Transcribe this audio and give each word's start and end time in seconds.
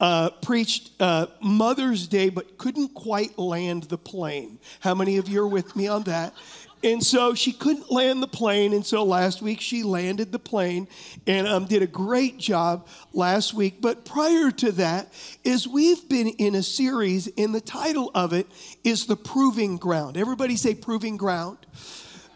uh, 0.00 0.30
preached 0.30 0.90
uh, 1.00 1.26
Mother's 1.40 2.06
Day, 2.06 2.28
but 2.28 2.58
couldn't 2.58 2.94
quite 2.94 3.38
land 3.38 3.84
the 3.84 3.98
plane. 3.98 4.58
How 4.80 4.94
many 4.94 5.16
of 5.16 5.28
you 5.28 5.42
are 5.42 5.48
with 5.48 5.74
me 5.74 5.88
on 5.88 6.04
that? 6.04 6.34
And 6.84 7.04
so 7.04 7.34
she 7.34 7.52
couldn't 7.52 7.90
land 7.90 8.22
the 8.22 8.28
plane. 8.28 8.72
And 8.72 8.86
so 8.86 9.02
last 9.02 9.42
week 9.42 9.60
she 9.60 9.82
landed 9.82 10.30
the 10.30 10.38
plane 10.38 10.86
and 11.26 11.46
um, 11.48 11.66
did 11.66 11.82
a 11.82 11.88
great 11.88 12.38
job 12.38 12.86
last 13.12 13.52
week. 13.52 13.80
But 13.80 14.04
prior 14.04 14.50
to 14.52 14.72
that, 14.72 15.12
is 15.42 15.66
we've 15.66 16.08
been 16.08 16.28
in 16.28 16.54
a 16.54 16.62
series, 16.62 17.28
and 17.36 17.54
the 17.54 17.60
title 17.60 18.10
of 18.14 18.32
it 18.32 18.46
is 18.84 19.06
The 19.06 19.16
Proving 19.16 19.76
Ground. 19.76 20.16
Everybody 20.16 20.56
say 20.56 20.74
Proving 20.74 21.16
Ground. 21.16 21.58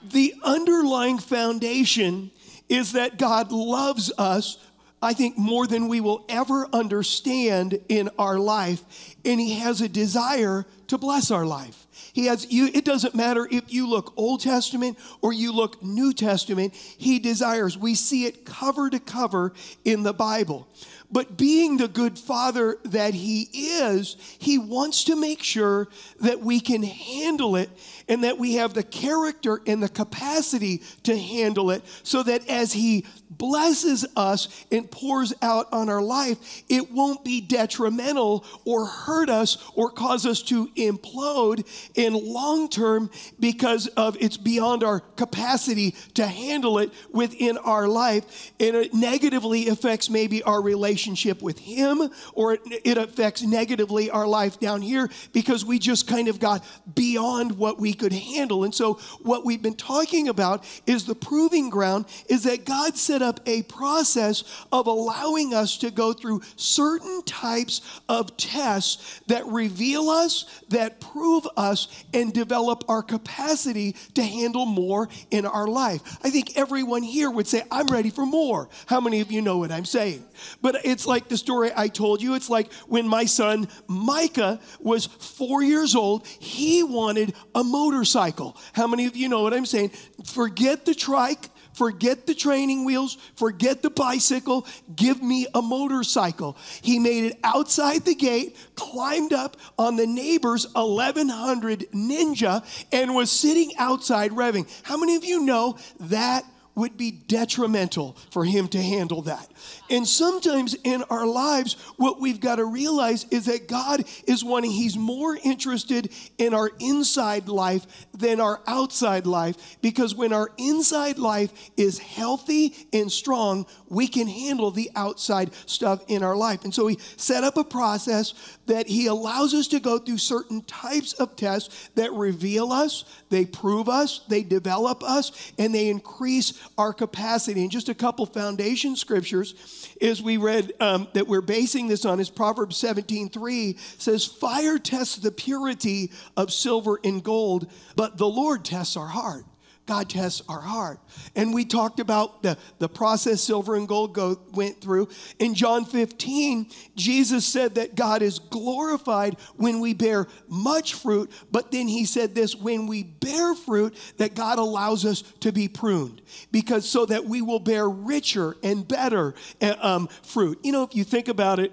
The 0.03 0.35
underlying 0.43 1.19
foundation 1.19 2.33
is 2.69 2.93
that 2.93 3.19
God 3.19 3.53
loves 3.53 4.11
us, 4.19 4.59
I 5.03 5.13
think, 5.13 5.37
more 5.37 5.67
than 5.67 5.89
we 5.89 6.01
will 6.01 6.25
ever 6.29 6.69
understand 6.73 7.81
in 7.89 8.09
our 8.19 8.39
life. 8.39 8.83
And 9.25 9.41
He 9.41 9.55
has 9.59 9.81
a 9.81 9.89
desire 9.89 10.65
to 10.87 10.99
bless 10.99 11.31
our 11.31 11.45
life. 11.45 11.87
He 12.13 12.27
has 12.27 12.51
you, 12.53 12.69
it 12.73 12.85
doesn't 12.85 13.15
matter 13.15 13.49
if 13.51 13.73
you 13.73 13.89
look 13.89 14.13
Old 14.17 14.41
Testament 14.41 14.99
or 15.21 15.33
you 15.33 15.53
look 15.53 15.83
New 15.83 16.13
Testament, 16.13 16.75
He 16.75 17.19
desires. 17.19 17.77
We 17.77 17.95
see 17.95 18.27
it 18.27 18.45
cover 18.45 18.91
to 18.91 19.01
cover 19.01 19.53
in 19.85 20.03
the 20.03 20.13
Bible. 20.13 20.69
But 21.13 21.37
being 21.37 21.77
the 21.77 21.89
good 21.89 22.19
father 22.19 22.79
that 22.85 23.13
he 23.13 23.43
is, 23.53 24.17
he 24.39 24.57
wants 24.57 25.05
to 25.05 25.17
make 25.17 25.43
sure 25.43 25.89
that 26.21 26.41
we 26.41 26.59
can 26.59 26.83
handle 26.83 27.55
it 27.57 27.69
and 28.09 28.25
that 28.25 28.39
we 28.39 28.55
have 28.55 28.73
the 28.73 28.83
character 28.83 29.61
and 29.67 29.83
the 29.83 29.91
capacity 29.91 30.81
to 31.03 31.17
handle 31.17 31.71
it 31.71 31.85
so 32.03 32.23
that 32.23 32.49
as 32.49 32.73
he 32.73 33.05
blesses 33.29 34.07
us 34.17 34.65
and 34.71 34.91
pours 34.91 35.35
out 35.43 35.71
on 35.73 35.91
our 35.91 36.03
life, 36.03 36.63
it 36.71 36.91
won't 36.91 37.25
be 37.25 37.43
detrimental 37.43 38.45
or 38.65 38.87
hurt 38.87 39.29
us 39.29 39.59
or 39.75 39.91
cause 39.91 40.25
us 40.25 40.43
to 40.43 40.69
implode 40.69 41.67
in 41.95 42.15
long 42.15 42.71
term 42.71 43.11
because 43.39 43.87
of 43.89 44.17
it's 44.19 44.39
beyond 44.39 44.83
our 44.83 45.01
capacity 45.01 45.95
to 46.15 46.27
handle 46.27 46.79
it 46.79 46.91
within 47.11 47.59
our 47.59 47.87
life. 47.87 48.53
And 48.59 48.77
it 48.77 48.95
negatively 48.95 49.69
affects 49.69 50.09
maybe 50.09 50.43
our 50.43 50.63
relationship 50.63 51.02
with 51.41 51.59
Him 51.59 52.11
or 52.35 52.59
it 52.67 52.99
affects 52.99 53.43
negatively 53.43 54.11
our 54.11 54.27
life 54.27 54.61
down 54.61 54.83
here 54.83 55.11
because 55.33 55.65
we 55.65 55.79
just 55.79 56.07
kind 56.07 56.29
of 56.29 56.39
got 56.39 56.65
beyond 56.95 57.59
what 57.59 57.81
we 57.81 57.93
could 57.93 58.13
handle. 58.13 58.65
And 58.65 58.75
so, 58.75 58.95
what 59.23 59.45
we've 59.45 59.63
been 59.63 59.75
talking 59.75 60.29
about 60.29 60.65
is 60.87 61.05
the 61.05 61.15
proving 61.15 61.71
ground 61.71 62.07
is 62.29 62.45
that 62.45 62.65
God 62.65 62.97
set 62.97 63.23
up 63.23 63.41
a 63.47 63.63
process 63.63 64.45
of 64.71 64.87
allowing 64.87 65.55
us 65.55 65.79
to 65.79 65.91
go 65.91 66.13
through 66.13 66.43
certain 66.57 67.23
types 67.25 68.01
of 68.09 68.37
tests 68.37 69.21
that 69.27 69.47
reveal 69.47 70.09
us, 70.11 70.45
that 70.69 71.01
prove 71.01 71.47
us, 71.57 72.05
and 72.15 72.33
develop 72.33 72.85
our 72.89 73.03
capacity 73.03 73.97
to 74.15 74.23
handle 74.23 74.67
more 74.67 75.09
in 75.31 75.47
our 75.47 75.67
life. 75.67 76.19
I 76.23 76.31
think 76.31 76.57
everyone 76.57 77.03
here 77.03 77.31
would 77.31 77.47
say, 77.47 77.63
I'm 77.71 77.89
ready 77.89 78.11
for 78.11 78.27
more. 78.27 78.69
How 78.87 79.01
many 79.01 79.21
of 79.21 79.33
you 79.33 79.43
know 79.43 79.59
what 79.59 79.73
I'm 79.73 79.85
saying? 79.85 80.25
But 80.61 80.85
it's 80.93 81.07
like 81.07 81.29
the 81.29 81.37
story 81.37 81.71
I 81.75 81.89
told 81.89 82.23
you. 82.23 82.35
It's 82.35 82.49
like 82.51 82.73
when 82.87 83.09
my 83.09 83.25
son 83.25 83.69
Micah 83.89 84.61
was 84.81 85.07
four 85.07 85.63
years 85.63 85.97
old, 85.97 86.27
he 86.27 86.83
wanted 86.83 87.35
a 87.55 87.65
motorcycle. 87.65 88.57
How 88.73 88.87
many 88.87 89.07
of 89.07 89.17
you 89.17 89.29
know 89.29 89.43
what 89.43 89.55
I'm 89.55 89.67
saying? 89.67 89.91
Forget 90.25 90.85
the 90.85 90.95
trike, 90.95 91.49
Forget 91.73 92.27
the 92.27 92.35
training 92.35 92.85
wheels, 92.85 93.17
forget 93.35 93.83
the 93.83 93.91
bicycle, 93.91 94.67
give 94.95 95.23
me 95.23 95.47
a 95.55 95.63
motorcycle. 95.63 96.57
He 96.83 96.99
made 96.99 97.25
it 97.25 97.39
outside 97.43 98.05
the 98.05 98.15
gate, 98.15 98.57
climbed 98.75 99.33
up 99.33 99.57
on 99.79 99.97
the 99.97 100.07
neighbor's 100.07 100.67
1100 100.75 101.87
Ninja, 101.93 102.63
and 102.93 103.15
was 103.15 103.31
sitting 103.31 103.73
outside 103.79 104.33
revving. 104.33 104.69
How 104.83 104.99
many 104.99 105.17
of 105.17 105.25
you 105.25 105.45
know 105.45 105.79
that 106.01 106.45
would 106.75 106.97
be 106.97 107.11
detrimental 107.11 108.17
for 108.31 108.45
him 108.45 108.69
to 108.69 108.81
handle 108.81 109.23
that. 109.23 109.49
And 109.91 110.07
sometimes 110.07 110.75
in 110.85 111.03
our 111.11 111.27
lives, 111.27 111.75
what 111.97 112.21
we've 112.21 112.41
got 112.41 112.57
to 112.57 112.65
realize 112.65 113.25
is 113.31 113.47
that 113.47 113.69
God 113.69 114.05
is 114.27 114.45
wanting, 114.45 114.71
He's 114.71 114.97
more 114.97 115.37
interested 115.43 116.13
in 116.39 116.55
our 116.55 116.71
inside 116.81 117.49
life 117.49 117.87
than 118.13 118.41
our 118.41 118.61
outside 118.67 119.27
life. 119.27 119.79
Because 119.81 120.15
when 120.15 120.33
our 120.33 120.51
inside 120.59 121.19
life 121.19 121.53
is 121.77 121.99
healthy 121.99 122.75
and 122.93 123.11
strong, 123.11 123.67
we 123.89 124.07
can 124.07 124.27
handle 124.29 124.71
the 124.71 124.91
outside 124.95 125.55
stuff 125.67 126.03
in 126.09 126.23
our 126.23 126.37
life. 126.37 126.65
And 126.65 126.75
so 126.75 126.87
He 126.87 126.99
set 127.17 127.45
up 127.45 127.57
a 127.57 127.65
process 127.65 128.35
that 128.67 128.87
He 128.87 129.07
allows 129.07 129.55
us 129.55 129.69
to 129.69 129.81
go 129.81 129.99
through 129.99 130.19
certain 130.19 130.63
types 130.63 131.13
of 131.15 131.37
tests 131.37 131.91
that 131.95 132.13
reveal 132.13 132.73
us, 132.73 133.05
they 133.31 133.45
prove 133.47 133.89
us, 133.89 134.21
they 134.29 134.43
develop 134.43 135.03
us, 135.03 135.53
and 135.59 135.75
they 135.75 135.89
increase 135.89 136.53
our 136.77 136.93
capacity. 136.93 137.63
And 137.63 137.71
just 137.71 137.89
a 137.89 137.95
couple 137.95 138.27
foundation 138.27 138.97
scriptures 138.97 139.55
is 140.01 140.23
we 140.23 140.37
read 140.37 140.73
um, 140.81 141.09
that 141.15 141.29
we're 141.29 141.41
basing 141.41 141.89
this 141.89 142.05
on 142.05 142.21
is 142.21 142.31
Proverbs 142.31 142.77
17:3 142.77 143.79
says, 143.99 144.25
"Fire 144.25 144.79
tests 144.79 145.17
the 145.17 145.31
purity 145.31 146.11
of 146.37 146.53
silver 146.53 146.99
and 147.05 147.23
gold, 147.23 147.67
but 147.97 148.02
the 148.09 148.29
Lord 148.29 148.65
tests 148.65 148.97
our 148.97 149.09
heart." 149.09 149.45
God 149.87 150.09
tests 150.09 150.43
our 150.49 150.61
heart. 150.61 151.01
And 151.35 151.53
we 151.53 151.65
talked 151.65 151.99
about 151.99 152.43
the, 152.43 152.57
the 152.79 152.89
process 152.89 153.43
silver 153.43 153.75
and 153.75 153.89
gold 153.89 154.15
go, 154.15 154.39
went 154.53 154.81
through. 154.81 155.09
In 155.41 155.55
John 155.55 155.85
15, 155.85 156.71
Jesus 156.95 157.45
said 157.45 157.75
that 157.75 157.97
God 157.97 158.23
is 158.23 158.39
glorified 158.39 159.37
when 159.57 159.81
we 159.81 159.93
bear 159.93 160.29
much 160.49 160.95
fruit, 160.95 161.33
but 161.51 161.73
then 161.73 161.89
he 161.89 162.05
said 162.05 162.35
this 162.35 162.55
when 162.55 162.87
we 162.87 163.03
bear 163.03 163.55
fruit, 163.55 163.97
that 164.19 164.37
God 164.37 164.59
allows 164.59 165.05
us 165.05 165.23
to 165.41 165.51
be 165.51 165.67
pruned, 165.67 166.23
because 166.53 166.89
so 166.89 167.05
that 167.07 167.25
we 167.25 167.43
will 167.43 167.61
bear 167.61 167.89
richer 167.89 168.57
and 168.63 168.87
better 168.87 169.35
uh, 169.61 169.75
um, 169.81 170.09
fruit. 170.23 170.61
You 170.63 170.71
know, 170.71 170.85
if 170.85 170.95
you 170.95 171.03
think 171.03 171.27
about 171.27 171.59
it, 171.59 171.73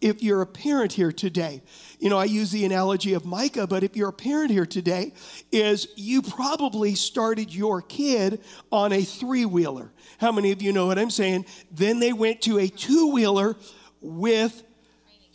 if 0.00 0.22
you're 0.22 0.42
a 0.42 0.46
parent 0.46 0.92
here 0.92 1.12
today, 1.12 1.62
you 1.98 2.08
know, 2.08 2.18
I 2.18 2.24
use 2.24 2.50
the 2.50 2.64
analogy 2.64 3.14
of 3.14 3.24
Micah, 3.24 3.66
but 3.66 3.82
if 3.82 3.96
you're 3.96 4.10
a 4.10 4.12
parent 4.12 4.50
here 4.50 4.66
today, 4.66 5.12
is 5.50 5.88
you 5.96 6.22
probably 6.22 6.94
started 6.94 7.52
your 7.52 7.82
kid 7.82 8.40
on 8.70 8.92
a 8.92 9.02
three 9.02 9.44
wheeler. 9.44 9.92
How 10.18 10.32
many 10.32 10.52
of 10.52 10.62
you 10.62 10.72
know 10.72 10.86
what 10.86 10.98
I'm 10.98 11.10
saying? 11.10 11.46
Then 11.70 12.00
they 12.00 12.12
went 12.12 12.42
to 12.42 12.58
a 12.58 12.68
two 12.68 13.12
wheeler 13.12 13.56
with 14.00 14.62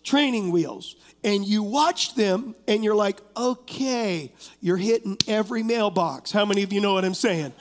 training 0.04 0.52
wheels. 0.52 0.96
And 1.24 1.46
you 1.46 1.64
watch 1.64 2.16
them 2.16 2.54
and 2.68 2.84
you're 2.84 2.96
like, 2.96 3.22
okay, 3.36 4.34
you're 4.60 4.78
hitting 4.78 5.18
every 5.28 5.64
mailbox. 5.64 6.32
How 6.32 6.46
many 6.46 6.64
of 6.64 6.74
you 6.74 6.82
know 6.82 6.94
what 6.94 7.06
I'm 7.06 7.14
saying? 7.14 7.54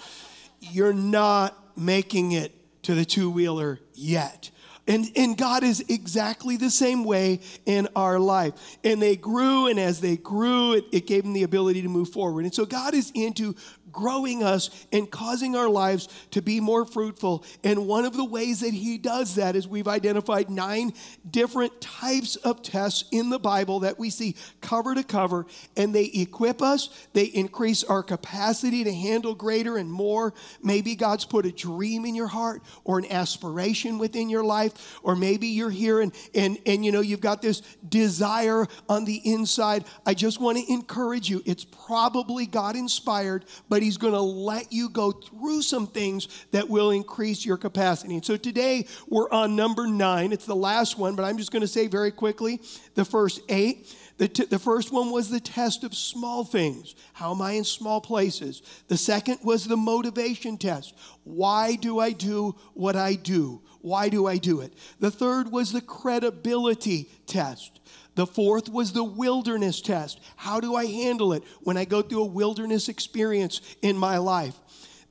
You're 0.61 0.93
not 0.93 1.57
making 1.77 2.33
it 2.33 2.53
to 2.83 2.95
the 2.95 3.05
two 3.05 3.31
wheeler 3.31 3.79
yet. 3.95 4.51
And, 4.89 5.11
and 5.15 5.39
God 5.39 5.63
is 5.63 5.85
exactly 5.89 6.57
the 6.57 6.71
same 6.71 7.05
way 7.05 7.41
in 7.67 7.89
our 7.95 8.19
life. 8.19 8.55
And 8.83 9.01
they 9.01 9.15
grew, 9.15 9.69
and 9.69 9.79
as 9.79 10.01
they 10.01 10.17
grew, 10.17 10.73
it, 10.75 10.87
it 10.91 11.07
gave 11.07 11.23
them 11.23 11.35
the 11.35 11.45
ability 11.45 11.83
to 11.83 11.89
move 11.89 12.09
forward. 12.09 12.45
And 12.45 12.55
so 12.55 12.67
God 12.67 12.93
is 12.93 13.13
into 13.15 13.55
growing 13.93 14.43
us 14.43 14.71
and 14.93 15.11
causing 15.11 15.55
our 15.55 15.69
lives 15.69 16.09
to 16.31 16.43
be 16.43 16.61
more 16.61 16.85
fruitful. 16.85 17.45
And 17.63 17.87
one 17.87 18.05
of 18.05 18.17
the 18.17 18.25
ways 18.25 18.61
that 18.61 18.75
He 18.75 18.99
does 18.99 19.35
that 19.37 19.57
is 19.57 19.69
we've 19.69 19.89
identified 19.89 20.51
nine 20.51 20.93
different 21.31 21.81
types 21.81 22.37
of 22.37 22.63
tests 22.63 23.05
in 23.11 23.31
the 23.31 23.39
Bible 23.39 23.81
that 23.81 23.99
we 23.99 24.11
see 24.11 24.37
cover 24.61 24.95
to 24.95 25.03
cover, 25.03 25.47
and 25.77 25.95
they 25.95 26.05
equip 26.05 26.63
us, 26.63 26.89
they 27.13 27.25
increase 27.25 27.85
our 27.85 28.03
capacity 28.03 28.85
to 28.85 28.93
handle 28.93 29.35
greater 29.35 29.77
and 29.77 29.91
more. 29.91 30.33
Maybe 30.63 30.95
God's 30.95 31.25
put 31.25 31.47
a 31.47 31.53
dream 31.53 32.05
in 32.05 32.15
your 32.15 32.27
heart 32.27 32.63
or 32.85 32.99
an 32.99 33.11
aspiration 33.11 33.99
within 33.99 34.29
your 34.29 34.45
life, 34.45 34.99
or 35.03 35.15
maybe 35.17 35.49
you're 35.49 35.71
here 35.71 36.01
and, 36.01 36.13
and, 36.35 36.59
and 36.67 36.85
you 36.85 36.93
know, 36.93 37.01
you've 37.01 37.21
got 37.21 37.43
this 37.43 37.61
desire 37.89 38.67
on 38.89 39.05
the 39.05 39.21
inside. 39.25 39.85
I 40.07 40.15
just 40.15 40.41
want 40.41 40.59
to 40.59 40.73
encourage 40.73 41.29
you. 41.29 41.43
It's 41.45 41.65
probably 41.65 42.47
God 42.47 42.77
inspired, 42.77 43.45
but 43.69 43.82
but 43.83 43.87
He's 43.87 43.97
going 43.97 44.13
to 44.13 44.21
let 44.21 44.73
you 44.73 44.89
go 44.89 45.11
through 45.11 45.63
some 45.63 45.89
things 45.89 46.29
that 46.53 46.69
will 46.69 46.93
increase 46.93 47.45
your 47.45 47.57
capacity. 47.57 48.15
And 48.15 48.25
so 48.25 48.37
today 48.37 48.87
we're 49.09 49.29
on 49.31 49.57
number 49.57 49.89
nine. 49.89 50.33
It's 50.33 50.47
the 50.47 50.55
last 50.55 50.97
one, 50.99 51.17
but 51.17 51.25
I'm 51.25 51.37
just 51.37 51.51
going 51.51 51.63
to 51.63 51.69
say 51.69 51.89
very 51.89 52.13
quickly 52.13 52.61
the 52.95 53.05
first 53.05 53.41
eight. 53.49 53.93
The, 54.19 54.29
t- 54.29 54.45
the 54.45 54.61
first 54.61 54.93
one 54.93 55.11
was 55.11 55.31
the 55.31 55.41
test 55.41 55.83
of 55.83 55.97
small 55.97 56.45
things. 56.45 56.95
How 57.13 57.35
am 57.35 57.43
I 57.43 57.53
in 57.53 57.65
small 57.65 58.01
places? 58.01 58.63
The 58.87 58.97
second 58.97 59.39
was 59.43 59.65
the 59.65 59.77
motivation 59.77 60.59
test. 60.59 60.95
Why 61.25 61.75
do 61.75 61.99
I 61.99 62.13
do 62.13 62.55
what 62.75 62.95
I 62.95 63.15
do? 63.15 63.63
Why 63.81 64.09
do 64.11 64.29
I 64.29 64.39
do 64.39 64.61
it? 64.61 64.75
The 65.01 65.11
third 65.11 65.51
was 65.51 65.73
the 65.73 65.81
credibility 65.81 67.11
test. 67.27 67.81
The 68.15 68.27
fourth 68.27 68.69
was 68.69 68.93
the 68.93 69.05
wilderness 69.05 69.81
test. 69.81 70.21
How 70.37 70.61
do 70.61 70.75
I 70.75 70.87
handle 70.87 71.33
it 71.33 71.45
when 71.61 71.77
I 71.77 71.85
go 71.85 72.03
through 72.03 72.23
a 72.23 72.27
wilderness 72.27 72.89
experience 72.89 73.61
in 73.81 73.97
my 73.97 74.19
life? 74.19 74.55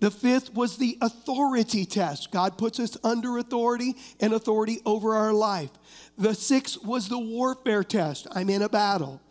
The 0.01 0.11
fifth 0.11 0.53
was 0.53 0.77
the 0.77 0.97
authority 0.99 1.85
test. 1.85 2.31
God 2.31 2.57
puts 2.57 2.79
us 2.79 2.97
under 3.03 3.37
authority 3.37 3.95
and 4.19 4.33
authority 4.33 4.79
over 4.85 5.15
our 5.15 5.31
life. 5.31 5.69
The 6.17 6.33
sixth 6.33 6.83
was 6.83 7.07
the 7.07 7.19
warfare 7.19 7.83
test. 7.83 8.27
I'm 8.33 8.49
in 8.49 8.63
a 8.63 8.69
battle. 8.69 9.21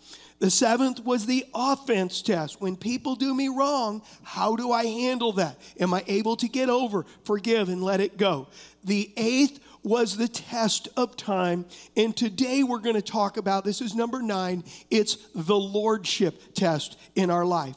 The 0.40 0.50
seventh 0.50 1.04
was 1.04 1.26
the 1.26 1.44
offense 1.54 2.22
test. 2.22 2.62
When 2.62 2.74
people 2.74 3.14
do 3.14 3.34
me 3.34 3.48
wrong, 3.48 4.02
how 4.22 4.56
do 4.56 4.72
I 4.72 4.86
handle 4.86 5.32
that? 5.32 5.60
Am 5.78 5.92
I 5.92 6.02
able 6.06 6.34
to 6.36 6.48
get 6.48 6.70
over, 6.70 7.04
forgive, 7.24 7.68
and 7.68 7.84
let 7.84 8.00
it 8.00 8.16
go? 8.16 8.48
The 8.82 9.12
eighth 9.18 9.60
was 9.82 10.16
the 10.16 10.28
test 10.28 10.88
of 10.96 11.14
time. 11.16 11.66
And 11.94 12.16
today 12.16 12.62
we're 12.62 12.78
going 12.78 12.96
to 12.96 13.02
talk 13.02 13.36
about 13.36 13.64
this 13.64 13.82
is 13.82 13.94
number 13.94 14.22
nine 14.22 14.64
it's 14.90 15.16
the 15.34 15.56
lordship 15.56 16.54
test 16.54 16.98
in 17.14 17.30
our 17.30 17.44
life. 17.44 17.76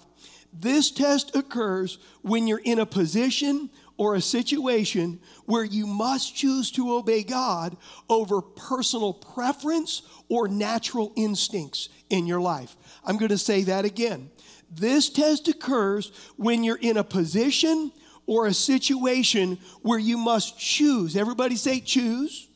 This 0.53 0.89
test 0.91 1.35
occurs 1.35 1.97
when 2.21 2.47
you're 2.47 2.61
in 2.63 2.79
a 2.79 2.85
position 2.85 3.69
or 3.97 4.15
a 4.15 4.21
situation 4.21 5.19
where 5.45 5.63
you 5.63 5.85
must 5.85 6.35
choose 6.35 6.71
to 6.71 6.93
obey 6.93 7.23
God 7.23 7.77
over 8.09 8.41
personal 8.41 9.13
preference 9.13 10.01
or 10.29 10.47
natural 10.47 11.11
instincts 11.15 11.89
in 12.09 12.25
your 12.25 12.41
life. 12.41 12.75
I'm 13.05 13.17
going 13.17 13.29
to 13.29 13.37
say 13.37 13.63
that 13.63 13.85
again. 13.85 14.29
This 14.71 15.09
test 15.09 15.47
occurs 15.47 16.11
when 16.37 16.63
you're 16.63 16.77
in 16.77 16.97
a 16.97 17.03
position 17.03 17.91
or 18.25 18.47
a 18.47 18.53
situation 18.53 19.59
where 19.81 19.99
you 19.99 20.17
must 20.17 20.57
choose. 20.57 21.15
Everybody 21.15 21.55
say 21.55 21.79
choose. 21.79 22.47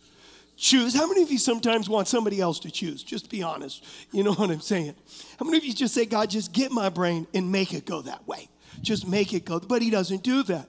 Choose. 0.56 0.96
How 0.96 1.08
many 1.08 1.22
of 1.22 1.32
you 1.32 1.38
sometimes 1.38 1.88
want 1.88 2.08
somebody 2.08 2.42
else 2.42 2.60
to 2.62 2.72
choose? 2.72 3.04
Just 3.04 3.30
be 3.30 3.44
honest. 3.44 3.84
You 4.12 4.24
know 4.24 4.34
what 4.34 4.50
I'm 4.50 4.60
saying. 4.60 4.96
How 5.38 5.46
many 5.46 5.58
of 5.58 5.66
you 5.66 5.74
just 5.74 5.94
say, 5.94 6.06
God, 6.06 6.32
just 6.32 6.52
get 6.52 6.72
my 6.72 6.90
brain 6.90 7.28
and 7.36 7.52
make 7.52 7.76
it 7.76 7.86
go 7.86 8.02
that 8.02 8.28
way? 8.28 8.50
Just 8.82 9.08
make 9.08 9.34
it 9.34 9.46
go. 9.46 9.60
But 9.60 9.84
He 9.84 9.92
doesn't 9.92 10.24
do 10.24 10.42
that. 10.44 10.68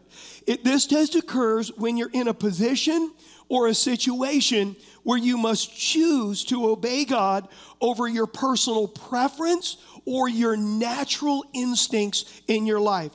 It, 0.49 0.65
this 0.65 0.87
test 0.87 1.15
occurs 1.15 1.71
when 1.77 1.99
you're 1.99 2.11
in 2.11 2.27
a 2.27 2.33
position 2.33 3.13
or 3.51 3.67
a 3.67 3.75
situation 3.75 4.77
where 5.03 5.19
you 5.19 5.37
must 5.37 5.77
choose 5.77 6.43
to 6.45 6.71
obey 6.71 7.05
God 7.05 7.49
over 7.83 8.09
your 8.09 8.27
personal 8.27 8.89
preference 8.89 9.77
or 10.07 10.27
your 10.27 10.57
natural 10.57 11.45
instincts 11.53 12.41
in 12.49 12.65
your 12.65 12.81
life. 12.81 13.13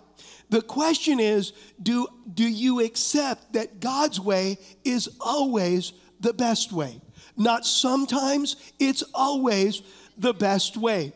The 0.51 0.61
question 0.61 1.19
is 1.19 1.53
do, 1.81 2.05
do 2.31 2.47
you 2.47 2.81
accept 2.81 3.53
that 3.53 3.79
God's 3.79 4.19
way 4.19 4.59
is 4.83 5.09
always 5.19 5.93
the 6.19 6.33
best 6.33 6.71
way? 6.71 7.01
Not 7.35 7.65
sometimes, 7.65 8.57
it's 8.77 9.03
always 9.11 9.81
the 10.19 10.35
best 10.35 10.77
way. 10.77 11.13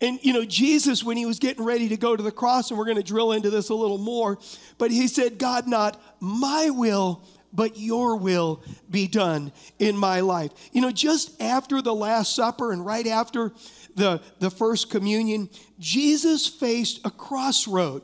And 0.00 0.18
you 0.22 0.32
know, 0.32 0.44
Jesus, 0.44 1.04
when 1.04 1.16
he 1.16 1.26
was 1.26 1.38
getting 1.38 1.64
ready 1.64 1.88
to 1.88 1.96
go 1.96 2.16
to 2.16 2.22
the 2.22 2.32
cross, 2.32 2.70
and 2.70 2.78
we're 2.78 2.86
going 2.86 2.96
to 2.96 3.02
drill 3.02 3.32
into 3.32 3.50
this 3.50 3.68
a 3.68 3.74
little 3.74 3.98
more, 3.98 4.38
but 4.78 4.90
he 4.90 5.08
said, 5.08 5.38
God, 5.38 5.66
not 5.66 6.00
my 6.20 6.70
will, 6.70 7.22
but 7.52 7.78
your 7.78 8.16
will 8.16 8.62
be 8.90 9.06
done 9.06 9.52
in 9.78 9.96
my 9.96 10.20
life. 10.20 10.52
You 10.72 10.80
know, 10.80 10.90
just 10.90 11.40
after 11.42 11.82
the 11.82 11.94
Last 11.94 12.34
Supper 12.34 12.72
and 12.72 12.84
right 12.84 13.06
after 13.06 13.52
the, 13.94 14.22
the 14.38 14.50
first 14.50 14.90
communion, 14.90 15.50
Jesus 15.78 16.46
faced 16.46 17.00
a 17.04 17.10
crossroad 17.10 18.02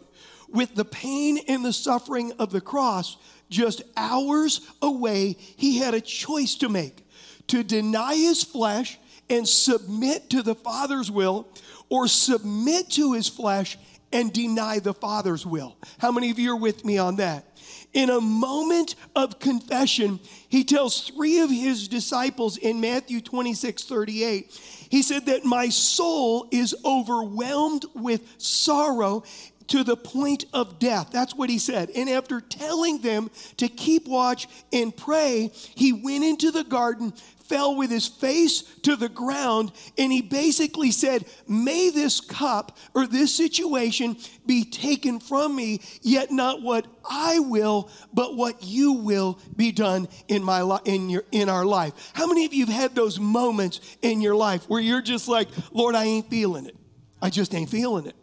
with 0.48 0.74
the 0.74 0.84
pain 0.84 1.38
and 1.48 1.64
the 1.64 1.72
suffering 1.72 2.32
of 2.38 2.50
the 2.50 2.60
cross 2.60 3.16
just 3.48 3.82
hours 3.96 4.60
away. 4.82 5.36
He 5.38 5.78
had 5.78 5.94
a 5.94 6.00
choice 6.00 6.56
to 6.56 6.68
make 6.68 7.04
to 7.48 7.62
deny 7.62 8.16
his 8.16 8.42
flesh 8.42 8.98
and 9.28 9.48
submit 9.48 10.30
to 10.30 10.42
the 10.42 10.54
Father's 10.54 11.10
will 11.10 11.48
or 11.88 12.08
submit 12.08 12.90
to 12.90 13.12
his 13.12 13.28
flesh 13.28 13.78
and 14.12 14.32
deny 14.32 14.78
the 14.78 14.94
Father's 14.94 15.44
will. 15.44 15.76
How 15.98 16.12
many 16.12 16.30
of 16.30 16.38
you 16.38 16.52
are 16.52 16.56
with 16.56 16.84
me 16.84 16.98
on 16.98 17.16
that? 17.16 17.44
In 17.92 18.10
a 18.10 18.20
moment 18.20 18.94
of 19.14 19.38
confession, 19.38 20.20
he 20.48 20.64
tells 20.64 21.08
three 21.08 21.40
of 21.40 21.50
his 21.50 21.88
disciples 21.88 22.56
in 22.56 22.80
Matthew 22.80 23.20
26 23.20 23.84
38, 23.84 24.86
he 24.90 25.02
said 25.02 25.26
that 25.26 25.44
my 25.44 25.68
soul 25.68 26.46
is 26.50 26.74
overwhelmed 26.84 27.84
with 27.94 28.22
sorrow 28.38 29.24
to 29.68 29.82
the 29.82 29.96
point 29.96 30.44
of 30.52 30.78
death. 30.78 31.10
That's 31.10 31.34
what 31.34 31.50
he 31.50 31.58
said. 31.58 31.90
And 31.90 32.08
after 32.08 32.40
telling 32.40 32.98
them 32.98 33.30
to 33.56 33.68
keep 33.68 34.06
watch 34.06 34.46
and 34.72 34.96
pray, 34.96 35.50
he 35.74 35.92
went 35.92 36.24
into 36.24 36.50
the 36.50 36.64
garden, 36.64 37.12
fell 37.48 37.76
with 37.76 37.90
his 37.90 38.06
face 38.06 38.62
to 38.82 38.96
the 38.96 39.08
ground, 39.08 39.72
and 39.96 40.12
he 40.12 40.22
basically 40.22 40.90
said, 40.90 41.24
May 41.48 41.90
this 41.90 42.20
cup 42.20 42.76
or 42.94 43.06
this 43.06 43.34
situation 43.34 44.16
be 44.46 44.64
taken 44.64 45.20
from 45.20 45.54
me, 45.54 45.80
yet 46.02 46.30
not 46.30 46.62
what 46.62 46.86
I 47.08 47.38
will, 47.38 47.90
but 48.12 48.36
what 48.36 48.62
you 48.62 48.92
will 48.92 49.38
be 49.56 49.72
done 49.72 50.08
in 50.28 50.42
my 50.42 50.62
li- 50.62 50.80
in 50.84 51.08
your 51.08 51.24
in 51.32 51.48
our 51.48 51.64
life. 51.64 52.12
How 52.14 52.26
many 52.26 52.44
of 52.44 52.54
you 52.54 52.66
have 52.66 52.74
had 52.74 52.94
those 52.94 53.18
moments 53.18 53.80
in 54.02 54.20
your 54.20 54.36
life 54.36 54.64
where 54.68 54.80
you're 54.80 55.02
just 55.02 55.28
like, 55.28 55.48
Lord, 55.72 55.94
I 55.94 56.04
ain't 56.04 56.30
feeling 56.30 56.66
it. 56.66 56.76
I 57.20 57.30
just 57.30 57.54
ain't 57.54 57.70
feeling 57.70 58.06
it. 58.06 58.16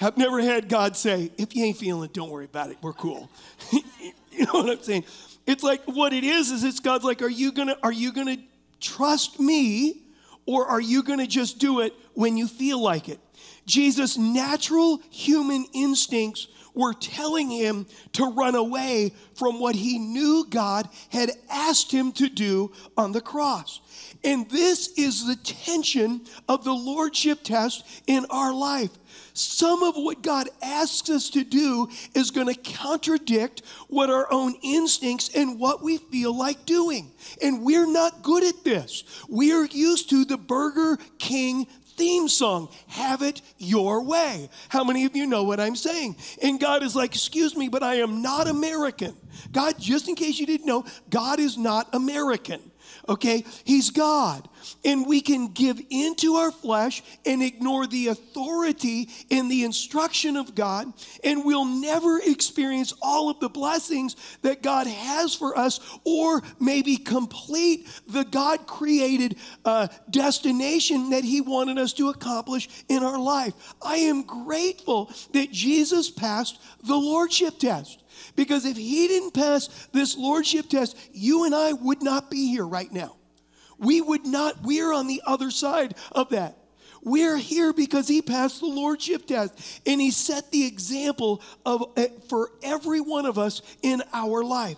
I've 0.00 0.16
never 0.16 0.40
had 0.40 0.68
God 0.68 0.96
say, 0.96 1.30
if 1.36 1.54
you 1.54 1.64
ain't 1.64 1.76
feeling 1.76 2.04
it, 2.04 2.14
don't 2.14 2.30
worry 2.30 2.46
about 2.46 2.70
it. 2.70 2.78
We're 2.80 2.94
cool. 2.94 3.28
you 3.72 4.46
know 4.46 4.52
what 4.52 4.70
I'm 4.70 4.82
saying? 4.82 5.04
It's 5.46 5.62
like 5.62 5.82
what 5.84 6.12
it 6.12 6.24
is 6.24 6.50
is 6.50 6.64
it's 6.64 6.80
God's 6.80 7.04
like, 7.04 7.22
are 7.22 7.28
you 7.28 7.52
gonna 7.52 7.76
are 7.82 7.92
you 7.92 8.12
gonna 8.12 8.38
trust 8.80 9.38
me 9.38 10.02
or 10.46 10.66
are 10.66 10.80
you 10.80 11.02
gonna 11.02 11.26
just 11.26 11.58
do 11.58 11.80
it 11.80 11.94
when 12.14 12.36
you 12.36 12.46
feel 12.46 12.80
like 12.80 13.08
it? 13.08 13.20
Jesus' 13.66 14.18
natural 14.18 15.00
human 15.10 15.66
instincts 15.72 16.48
were 16.74 16.94
telling 16.94 17.50
him 17.50 17.86
to 18.12 18.32
run 18.32 18.54
away 18.54 19.12
from 19.34 19.60
what 19.60 19.74
he 19.74 19.98
knew 19.98 20.46
God 20.48 20.88
had 21.10 21.30
asked 21.50 21.92
him 21.92 22.12
to 22.12 22.28
do 22.28 22.72
on 22.96 23.12
the 23.12 23.20
cross. 23.20 23.80
And 24.22 24.48
this 24.50 24.88
is 24.96 25.26
the 25.26 25.36
tension 25.36 26.22
of 26.48 26.64
the 26.64 26.72
lordship 26.72 27.42
test 27.42 27.84
in 28.06 28.26
our 28.30 28.52
life. 28.52 28.90
Some 29.32 29.82
of 29.82 29.94
what 29.96 30.22
God 30.22 30.48
asks 30.62 31.08
us 31.10 31.30
to 31.30 31.44
do 31.44 31.88
is 32.14 32.30
going 32.30 32.52
to 32.52 32.72
contradict 32.72 33.62
what 33.88 34.10
our 34.10 34.26
own 34.32 34.54
instincts 34.62 35.30
and 35.34 35.58
what 35.58 35.82
we 35.82 35.98
feel 35.98 36.36
like 36.36 36.66
doing. 36.66 37.12
And 37.42 37.62
we're 37.62 37.90
not 37.90 38.22
good 38.22 38.44
at 38.44 38.64
this. 38.64 39.04
We 39.28 39.52
are 39.52 39.66
used 39.66 40.10
to 40.10 40.24
the 40.24 40.36
Burger 40.36 40.98
King 41.18 41.66
theme 41.96 42.28
song, 42.28 42.68
Have 42.88 43.20
It 43.20 43.42
Your 43.58 44.02
Way. 44.02 44.48
How 44.70 44.84
many 44.84 45.04
of 45.04 45.14
you 45.14 45.26
know 45.26 45.44
what 45.44 45.60
I'm 45.60 45.76
saying? 45.76 46.16
And 46.42 46.58
God 46.58 46.82
is 46.82 46.96
like, 46.96 47.14
Excuse 47.14 47.54
me, 47.54 47.68
but 47.68 47.82
I 47.82 47.96
am 47.96 48.22
not 48.22 48.48
American. 48.48 49.14
God, 49.52 49.78
just 49.78 50.08
in 50.08 50.14
case 50.14 50.38
you 50.38 50.46
didn't 50.46 50.66
know, 50.66 50.86
God 51.10 51.40
is 51.40 51.58
not 51.58 51.94
American 51.94 52.60
okay? 53.08 53.44
He's 53.64 53.90
God. 53.90 54.48
And 54.84 55.06
we 55.06 55.20
can 55.20 55.48
give 55.48 55.80
into 55.90 56.34
our 56.34 56.50
flesh 56.50 57.02
and 57.24 57.42
ignore 57.42 57.86
the 57.86 58.08
authority 58.08 59.08
and 59.30 59.50
the 59.50 59.64
instruction 59.64 60.36
of 60.36 60.54
God, 60.54 60.92
and 61.24 61.44
we'll 61.44 61.64
never 61.64 62.20
experience 62.20 62.92
all 63.00 63.30
of 63.30 63.40
the 63.40 63.48
blessings 63.48 64.16
that 64.42 64.62
God 64.62 64.86
has 64.86 65.34
for 65.34 65.56
us, 65.56 65.80
or 66.04 66.42
maybe 66.58 66.96
complete 66.96 67.86
the 68.06 68.24
God 68.24 68.66
created 68.66 69.36
uh, 69.64 69.88
destination 70.10 71.10
that 71.10 71.24
He 71.24 71.40
wanted 71.40 71.78
us 71.78 71.92
to 71.94 72.10
accomplish 72.10 72.68
in 72.88 73.02
our 73.02 73.18
life. 73.18 73.54
I 73.82 73.96
am 73.96 74.22
grateful 74.22 75.10
that 75.32 75.50
Jesus 75.50 76.10
passed 76.10 76.60
the 76.84 76.96
Lordship 76.96 77.58
test. 77.58 78.02
Because 78.36 78.64
if 78.64 78.76
he 78.76 79.08
didn't 79.08 79.34
pass 79.34 79.88
this 79.92 80.16
lordship 80.16 80.68
test, 80.68 80.96
you 81.12 81.44
and 81.44 81.54
I 81.54 81.72
would 81.72 82.02
not 82.02 82.30
be 82.30 82.48
here 82.48 82.66
right 82.66 82.92
now. 82.92 83.16
We 83.78 84.00
would 84.00 84.26
not, 84.26 84.62
we're 84.62 84.92
on 84.92 85.06
the 85.06 85.22
other 85.26 85.50
side 85.50 85.94
of 86.12 86.30
that. 86.30 86.56
We're 87.02 87.38
here 87.38 87.72
because 87.72 88.06
he 88.08 88.20
passed 88.20 88.60
the 88.60 88.66
lordship 88.66 89.26
test 89.26 89.80
and 89.86 90.00
he 90.00 90.10
set 90.10 90.50
the 90.50 90.66
example 90.66 91.42
of 91.64 91.84
eh, 91.96 92.08
for 92.28 92.50
every 92.62 93.00
one 93.00 93.24
of 93.24 93.38
us 93.38 93.62
in 93.82 94.02
our 94.12 94.44
life. 94.44 94.76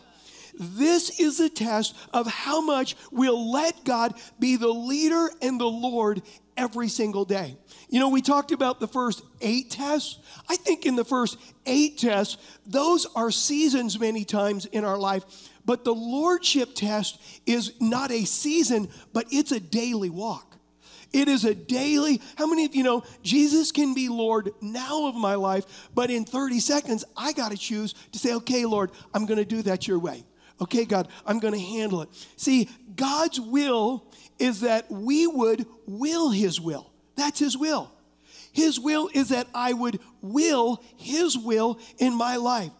This 0.55 1.19
is 1.19 1.41
a 1.41 1.49
test 1.49 1.97
of 2.13 2.27
how 2.27 2.61
much 2.61 2.97
we'll 3.11 3.51
let 3.51 3.85
God 3.85 4.15
be 4.39 4.57
the 4.57 4.69
leader 4.69 5.31
and 5.41 5.59
the 5.59 5.65
Lord 5.65 6.23
every 6.57 6.89
single 6.89 7.25
day. 7.25 7.57
You 7.93 8.01
know, 8.01 8.09
we 8.09 8.23
talked 8.23 8.53
about 8.53 8.81
the 8.81 8.89
first 8.89 9.23
eight 9.43 9.71
tests. 9.71 10.19
I 10.49 10.57
think 10.57 10.87
in 10.87 10.97
the 10.97 11.05
first 11.05 11.37
eight 11.67 11.99
tests, 11.99 12.39
those 12.67 13.07
are 13.15 13.31
seasons 13.31 14.01
many 14.01 14.25
times 14.25 14.65
in 14.65 14.83
our 14.83 14.97
life. 14.97 15.25
But 15.67 15.85
the 15.85 15.95
Lordship 15.95 16.75
test 16.75 17.21
is 17.45 17.79
not 17.83 18.11
a 18.11 18.25
season, 18.25 18.89
but 19.13 19.27
it's 19.31 19.53
a 19.53 19.61
daily 19.61 20.09
walk. 20.09 20.57
It 21.13 21.29
is 21.29 21.45
a 21.45 21.55
daily, 21.55 22.23
how 22.39 22.47
many 22.47 22.65
of 22.65 22.75
you 22.75 22.83
know 22.83 23.05
Jesus 23.23 23.71
can 23.71 23.93
be 23.93 24.09
Lord 24.09 24.53
now 24.63 25.07
of 25.07 25.15
my 25.15 25.35
life, 25.35 25.91
but 25.95 26.11
in 26.11 26.25
30 26.25 26.61
seconds, 26.61 27.05
I 27.15 27.35
got 27.35 27.51
to 27.51 27.59
choose 27.59 27.93
to 28.13 28.19
say, 28.19 28.33
okay, 28.37 28.65
Lord, 28.65 28.91
I'm 29.13 29.27
going 29.27 29.37
to 29.37 29.45
do 29.45 29.61
that 29.65 29.87
your 29.87 29.99
way. 29.99 30.25
Okay, 30.63 30.87
God, 30.87 31.09
I'm 31.27 31.41
going 31.41 31.53
to 31.53 31.61
handle 31.61 32.01
it. 32.01 32.09
See, 32.37 32.71
God's 32.97 33.39
will 33.39 34.07
is 34.39 34.61
that 34.61 34.91
we 34.91 35.27
would 35.27 35.67
will 35.87 36.31
His 36.31 36.59
will. 36.59 36.92
That's 37.17 37.39
His 37.39 37.57
will. 37.57 37.91
His 38.53 38.79
will 38.79 39.09
is 39.13 39.31
that 39.31 39.49
I 39.55 39.73
would 39.73 39.99
will 40.21 40.83
His 40.97 41.37
will 41.37 41.79
in 41.99 42.15
my 42.15 42.37
life. 42.37 42.73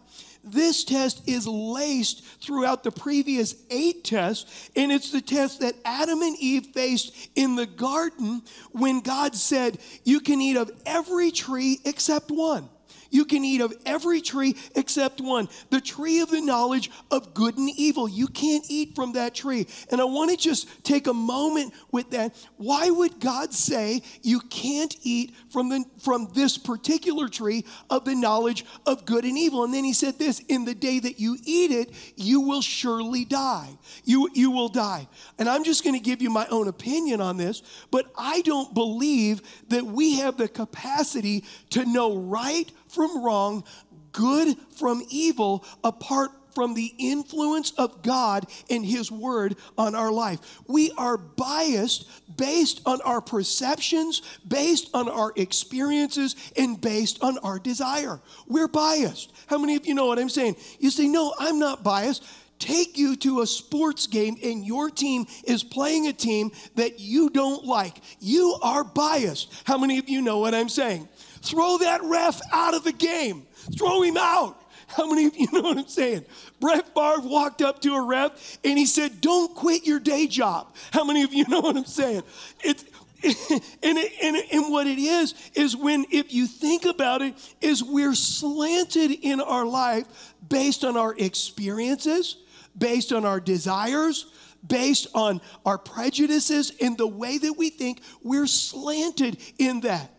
This 0.43 0.83
test 0.83 1.27
is 1.27 1.47
laced 1.47 2.23
throughout 2.41 2.83
the 2.83 2.91
previous 2.91 3.55
eight 3.69 4.03
tests, 4.03 4.69
and 4.75 4.91
it's 4.91 5.09
the 5.09 5.21
test 5.21 5.61
that 5.61 5.75
Adam 5.85 6.21
and 6.21 6.37
Eve 6.37 6.67
faced 6.67 7.15
in 7.35 7.55
the 7.55 7.65
garden 7.65 8.41
when 8.71 8.99
God 8.99 9.35
said, 9.35 9.77
You 10.03 10.19
can 10.19 10.41
eat 10.41 10.57
of 10.57 10.69
every 10.85 11.31
tree 11.31 11.79
except 11.85 12.29
one. 12.29 12.67
You 13.13 13.25
can 13.25 13.45
eat 13.45 13.61
of 13.61 13.71
every 13.85 14.21
tree 14.21 14.55
except 14.75 15.21
one 15.21 15.47
the 15.69 15.79
tree 15.79 16.19
of 16.21 16.31
the 16.31 16.41
knowledge 16.41 16.89
of 17.11 17.35
good 17.35 17.59
and 17.59 17.69
evil. 17.77 18.09
You 18.09 18.25
can't 18.25 18.65
eat 18.69 18.95
from 18.95 19.13
that 19.13 19.35
tree. 19.35 19.67
And 19.91 20.01
I 20.01 20.03
want 20.05 20.31
to 20.31 20.37
just 20.37 20.83
take 20.83 21.05
a 21.05 21.13
moment 21.13 21.73
with 21.91 22.09
that. 22.09 22.35
Why 22.57 22.89
would 22.89 23.19
God 23.19 23.53
say 23.53 24.01
you 24.23 24.39
can't 24.39 24.95
eat 25.03 25.35
from, 25.51 25.69
the, 25.69 25.85
from 25.99 26.27
this 26.33 26.57
particular 26.57 27.29
tree 27.29 27.65
of 27.91 28.03
the 28.03 28.15
knowledge 28.15 28.65
of 28.87 29.05
good 29.05 29.25
and 29.25 29.37
evil? 29.37 29.63
And 29.63 29.71
then 29.71 29.83
he 29.83 29.93
said 29.93 30.17
this 30.17 30.39
in 30.49 30.65
the 30.65 30.73
day 30.73 30.97
that 30.97 31.19
you 31.19 31.37
eat 31.45 31.69
it, 31.69 31.93
you 32.15 32.41
will 32.41 32.61
surely 32.61 33.25
die. 33.25 33.77
You, 34.05 34.27
you 34.33 34.49
will 34.49 34.69
die. 34.69 35.07
And 35.37 35.47
I'm 35.47 35.63
just 35.63 35.83
going 35.83 35.95
to 35.95 36.03
give 36.03 36.19
you 36.19 36.31
my 36.31 36.47
own 36.47 36.67
opinion 36.67 37.21
on 37.21 37.37
this, 37.37 37.61
but 37.91 38.11
I 38.17 38.41
don't 38.41 38.73
believe 38.73 39.43
that 39.69 39.85
we 39.85 40.15
have 40.15 40.37
the 40.37 40.47
capacity 40.47 41.43
to 41.69 41.85
know 41.85 42.17
right 42.17 42.71
from 42.93 43.23
wrong, 43.23 43.63
good 44.11 44.55
from 44.77 45.03
evil, 45.09 45.65
apart 45.83 46.31
from 46.53 46.73
the 46.73 46.93
influence 46.97 47.71
of 47.71 48.01
God 48.01 48.45
and 48.69 48.85
His 48.85 49.11
Word 49.11 49.55
on 49.77 49.95
our 49.95 50.11
life. 50.11 50.39
We 50.67 50.91
are 50.97 51.17
biased 51.17 52.07
based 52.37 52.81
on 52.85 53.01
our 53.01 53.21
perceptions, 53.21 54.21
based 54.47 54.89
on 54.93 55.09
our 55.09 55.33
experiences, 55.35 56.35
and 56.57 56.79
based 56.79 57.23
on 57.23 57.37
our 57.39 57.59
desire. 57.59 58.21
We're 58.47 58.67
biased. 58.67 59.33
How 59.47 59.57
many 59.57 59.75
of 59.75 59.85
you 59.85 59.95
know 59.95 60.05
what 60.05 60.19
I'm 60.19 60.29
saying? 60.29 60.55
You 60.79 60.91
say, 60.91 61.07
No, 61.07 61.33
I'm 61.39 61.59
not 61.59 61.83
biased. 61.83 62.23
Take 62.59 62.97
you 62.97 63.17
to 63.17 63.41
a 63.41 63.47
sports 63.47 64.07
game 64.07 64.37
and 64.41 64.65
your 64.65 64.89
team 64.89 65.25
is 65.43 65.65
playing 65.65 66.07
a 66.07 66.13
team 66.13 66.51
that 66.75 66.97
you 66.97 67.29
don't 67.29 67.65
like. 67.65 67.97
You 68.21 68.57
are 68.61 68.85
biased. 68.85 69.53
How 69.65 69.77
many 69.77 69.97
of 69.97 70.07
you 70.07 70.21
know 70.21 70.37
what 70.37 70.53
I'm 70.53 70.69
saying? 70.69 71.09
Throw 71.43 71.77
that 71.79 72.01
ref 72.03 72.39
out 72.51 72.73
of 72.73 72.83
the 72.83 72.93
game. 72.93 73.45
Throw 73.77 74.01
him 74.01 74.17
out. 74.17 74.59
How 74.87 75.09
many 75.09 75.25
of 75.25 75.35
you 75.37 75.47
know 75.51 75.61
what 75.61 75.77
I'm 75.77 75.87
saying? 75.87 76.25
Brett 76.59 76.93
Favre 76.93 77.27
walked 77.27 77.61
up 77.61 77.81
to 77.81 77.93
a 77.95 78.01
ref 78.01 78.57
and 78.63 78.77
he 78.77 78.85
said, 78.85 79.21
Don't 79.21 79.53
quit 79.53 79.85
your 79.85 79.99
day 79.99 80.27
job. 80.27 80.73
How 80.91 81.03
many 81.03 81.23
of 81.23 81.33
you 81.33 81.45
know 81.49 81.59
what 81.59 81.75
I'm 81.75 81.85
saying? 81.85 82.23
It's, 82.63 82.83
and, 83.23 83.97
it, 83.97 84.11
and, 84.21 84.35
and 84.51 84.71
what 84.71 84.87
it 84.87 84.99
is, 84.99 85.33
is 85.53 85.77
when, 85.77 86.05
if 86.11 86.33
you 86.33 86.45
think 86.45 86.85
about 86.85 87.21
it, 87.21 87.35
is 87.61 87.83
we're 87.83 88.15
slanted 88.15 89.11
in 89.11 89.39
our 89.39 89.65
life 89.65 90.33
based 90.47 90.83
on 90.83 90.97
our 90.97 91.15
experiences, 91.17 92.37
based 92.77 93.13
on 93.13 93.23
our 93.23 93.39
desires, 93.39 94.25
based 94.65 95.07
on 95.13 95.39
our 95.65 95.77
prejudices, 95.77 96.73
and 96.81 96.97
the 96.97 97.07
way 97.07 97.37
that 97.37 97.53
we 97.53 97.69
think, 97.69 98.01
we're 98.23 98.47
slanted 98.47 99.37
in 99.57 99.81
that. 99.81 100.12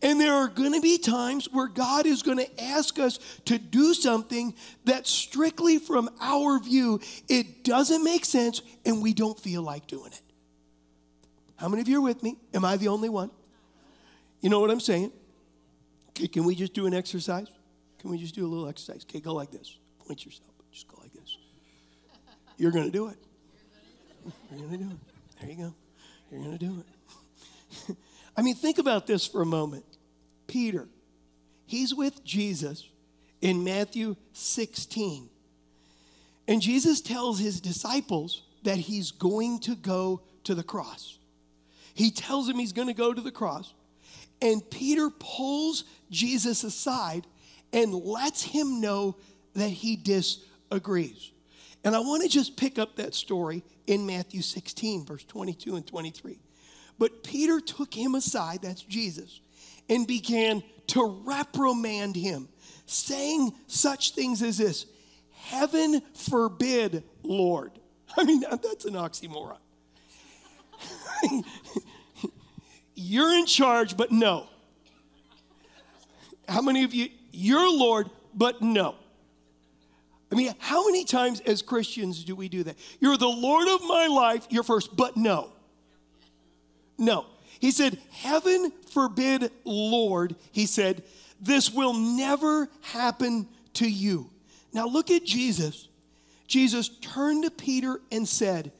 And 0.00 0.20
there 0.20 0.32
are 0.32 0.48
going 0.48 0.74
to 0.74 0.80
be 0.80 0.98
times 0.98 1.48
where 1.50 1.66
God 1.66 2.06
is 2.06 2.22
going 2.22 2.38
to 2.38 2.62
ask 2.62 2.98
us 2.98 3.18
to 3.46 3.58
do 3.58 3.94
something 3.94 4.54
that 4.84 5.06
strictly 5.06 5.78
from 5.78 6.08
our 6.20 6.60
view, 6.60 7.00
it 7.28 7.64
doesn't 7.64 8.04
make 8.04 8.24
sense 8.24 8.62
and 8.84 9.02
we 9.02 9.12
don't 9.12 9.38
feel 9.38 9.62
like 9.62 9.86
doing 9.86 10.12
it. 10.12 10.22
How 11.56 11.68
many 11.68 11.82
of 11.82 11.88
you 11.88 11.98
are 11.98 12.02
with 12.02 12.22
me? 12.22 12.36
Am 12.54 12.64
I 12.64 12.76
the 12.76 12.88
only 12.88 13.08
one? 13.08 13.30
You 14.40 14.50
know 14.50 14.60
what 14.60 14.70
I'm 14.70 14.80
saying? 14.80 15.10
Okay, 16.10 16.28
can 16.28 16.44
we 16.44 16.54
just 16.54 16.74
do 16.74 16.86
an 16.86 16.94
exercise? 16.94 17.48
Can 17.98 18.10
we 18.10 18.18
just 18.18 18.36
do 18.36 18.46
a 18.46 18.48
little 18.48 18.68
exercise? 18.68 19.04
Okay, 19.08 19.18
go 19.18 19.34
like 19.34 19.50
this. 19.50 19.76
Point 20.06 20.24
yourself. 20.24 20.50
Just 20.70 20.86
go 20.86 20.98
like 21.02 21.12
this. 21.12 21.36
You're 22.56 22.70
going 22.70 22.84
to 22.84 22.90
do 22.92 23.08
it. 23.08 23.16
You're 24.50 24.60
going 24.60 24.78
to 24.78 24.84
do 24.84 24.90
it. 24.90 24.98
There 25.40 25.50
you 25.50 25.56
go. 25.56 25.74
You're 26.30 26.40
going 26.40 26.58
to 26.58 26.64
do 26.64 26.84
it. 27.88 27.96
I 28.38 28.42
mean, 28.42 28.54
think 28.54 28.78
about 28.78 29.08
this 29.08 29.26
for 29.26 29.42
a 29.42 29.46
moment. 29.46 29.84
Peter, 30.46 30.86
he's 31.66 31.92
with 31.92 32.22
Jesus 32.22 32.88
in 33.40 33.64
Matthew 33.64 34.14
16. 34.32 35.28
And 36.46 36.62
Jesus 36.62 37.00
tells 37.00 37.40
his 37.40 37.60
disciples 37.60 38.44
that 38.62 38.76
he's 38.76 39.10
going 39.10 39.58
to 39.62 39.74
go 39.74 40.20
to 40.44 40.54
the 40.54 40.62
cross. 40.62 41.18
He 41.94 42.12
tells 42.12 42.48
him 42.48 42.60
he's 42.60 42.72
going 42.72 42.86
to 42.86 42.94
go 42.94 43.12
to 43.12 43.20
the 43.20 43.32
cross. 43.32 43.74
And 44.40 44.62
Peter 44.70 45.10
pulls 45.10 45.82
Jesus 46.08 46.62
aside 46.62 47.26
and 47.72 47.92
lets 47.92 48.44
him 48.44 48.80
know 48.80 49.16
that 49.54 49.70
he 49.70 49.96
disagrees. 49.96 51.32
And 51.82 51.96
I 51.96 51.98
want 51.98 52.22
to 52.22 52.28
just 52.28 52.56
pick 52.56 52.78
up 52.78 52.94
that 52.96 53.14
story 53.14 53.64
in 53.88 54.06
Matthew 54.06 54.42
16, 54.42 55.06
verse 55.06 55.24
22 55.24 55.74
and 55.74 55.84
23. 55.84 56.38
But 56.98 57.22
Peter 57.22 57.60
took 57.60 57.94
him 57.94 58.14
aside, 58.14 58.62
that's 58.62 58.82
Jesus, 58.82 59.40
and 59.88 60.06
began 60.06 60.62
to 60.88 61.22
reprimand 61.24 62.16
him, 62.16 62.48
saying 62.86 63.52
such 63.66 64.12
things 64.12 64.42
as 64.42 64.58
this 64.58 64.86
Heaven 65.48 66.02
forbid, 66.12 67.04
Lord. 67.22 67.72
I 68.16 68.24
mean, 68.24 68.40
that's 68.50 68.84
an 68.84 68.94
oxymoron. 68.94 69.58
You're 72.94 73.32
in 73.34 73.46
charge, 73.46 73.96
but 73.96 74.10
no. 74.12 74.46
How 76.48 76.60
many 76.60 76.84
of 76.84 76.92
you, 76.92 77.08
you're 77.32 77.70
Lord, 77.70 78.10
but 78.34 78.60
no? 78.60 78.96
I 80.32 80.34
mean, 80.34 80.54
how 80.58 80.84
many 80.86 81.04
times 81.04 81.40
as 81.40 81.62
Christians 81.62 82.24
do 82.24 82.34
we 82.34 82.48
do 82.48 82.62
that? 82.64 82.76
You're 83.00 83.16
the 83.16 83.28
Lord 83.28 83.68
of 83.68 83.82
my 83.86 84.06
life, 84.06 84.46
you're 84.50 84.62
first, 84.62 84.96
but 84.96 85.16
no. 85.16 85.52
No. 86.98 87.26
He 87.60 87.70
said, 87.70 87.98
Heaven 88.10 88.72
forbid, 88.90 89.50
Lord, 89.64 90.36
he 90.52 90.66
said, 90.66 91.02
this 91.40 91.70
will 91.70 91.94
never 91.94 92.68
happen 92.80 93.48
to 93.74 93.88
you. 93.88 94.30
Now 94.72 94.86
look 94.86 95.10
at 95.10 95.24
Jesus. 95.24 95.88
Jesus 96.46 96.88
turned 97.00 97.44
to 97.44 97.50
Peter 97.50 98.00
and 98.10 98.26
said, 98.26 98.72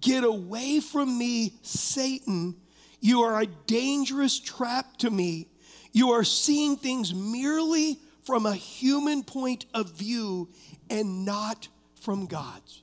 Get 0.00 0.24
away 0.24 0.80
from 0.80 1.16
me, 1.16 1.54
Satan. 1.62 2.56
You 3.00 3.22
are 3.22 3.40
a 3.40 3.46
dangerous 3.46 4.38
trap 4.40 4.96
to 4.98 5.10
me. 5.10 5.48
You 5.92 6.10
are 6.10 6.24
seeing 6.24 6.76
things 6.76 7.14
merely 7.14 7.98
from 8.24 8.46
a 8.46 8.54
human 8.54 9.22
point 9.22 9.66
of 9.72 9.92
view 9.92 10.48
and 10.90 11.24
not 11.24 11.68
from 12.00 12.26
God's. 12.26 12.82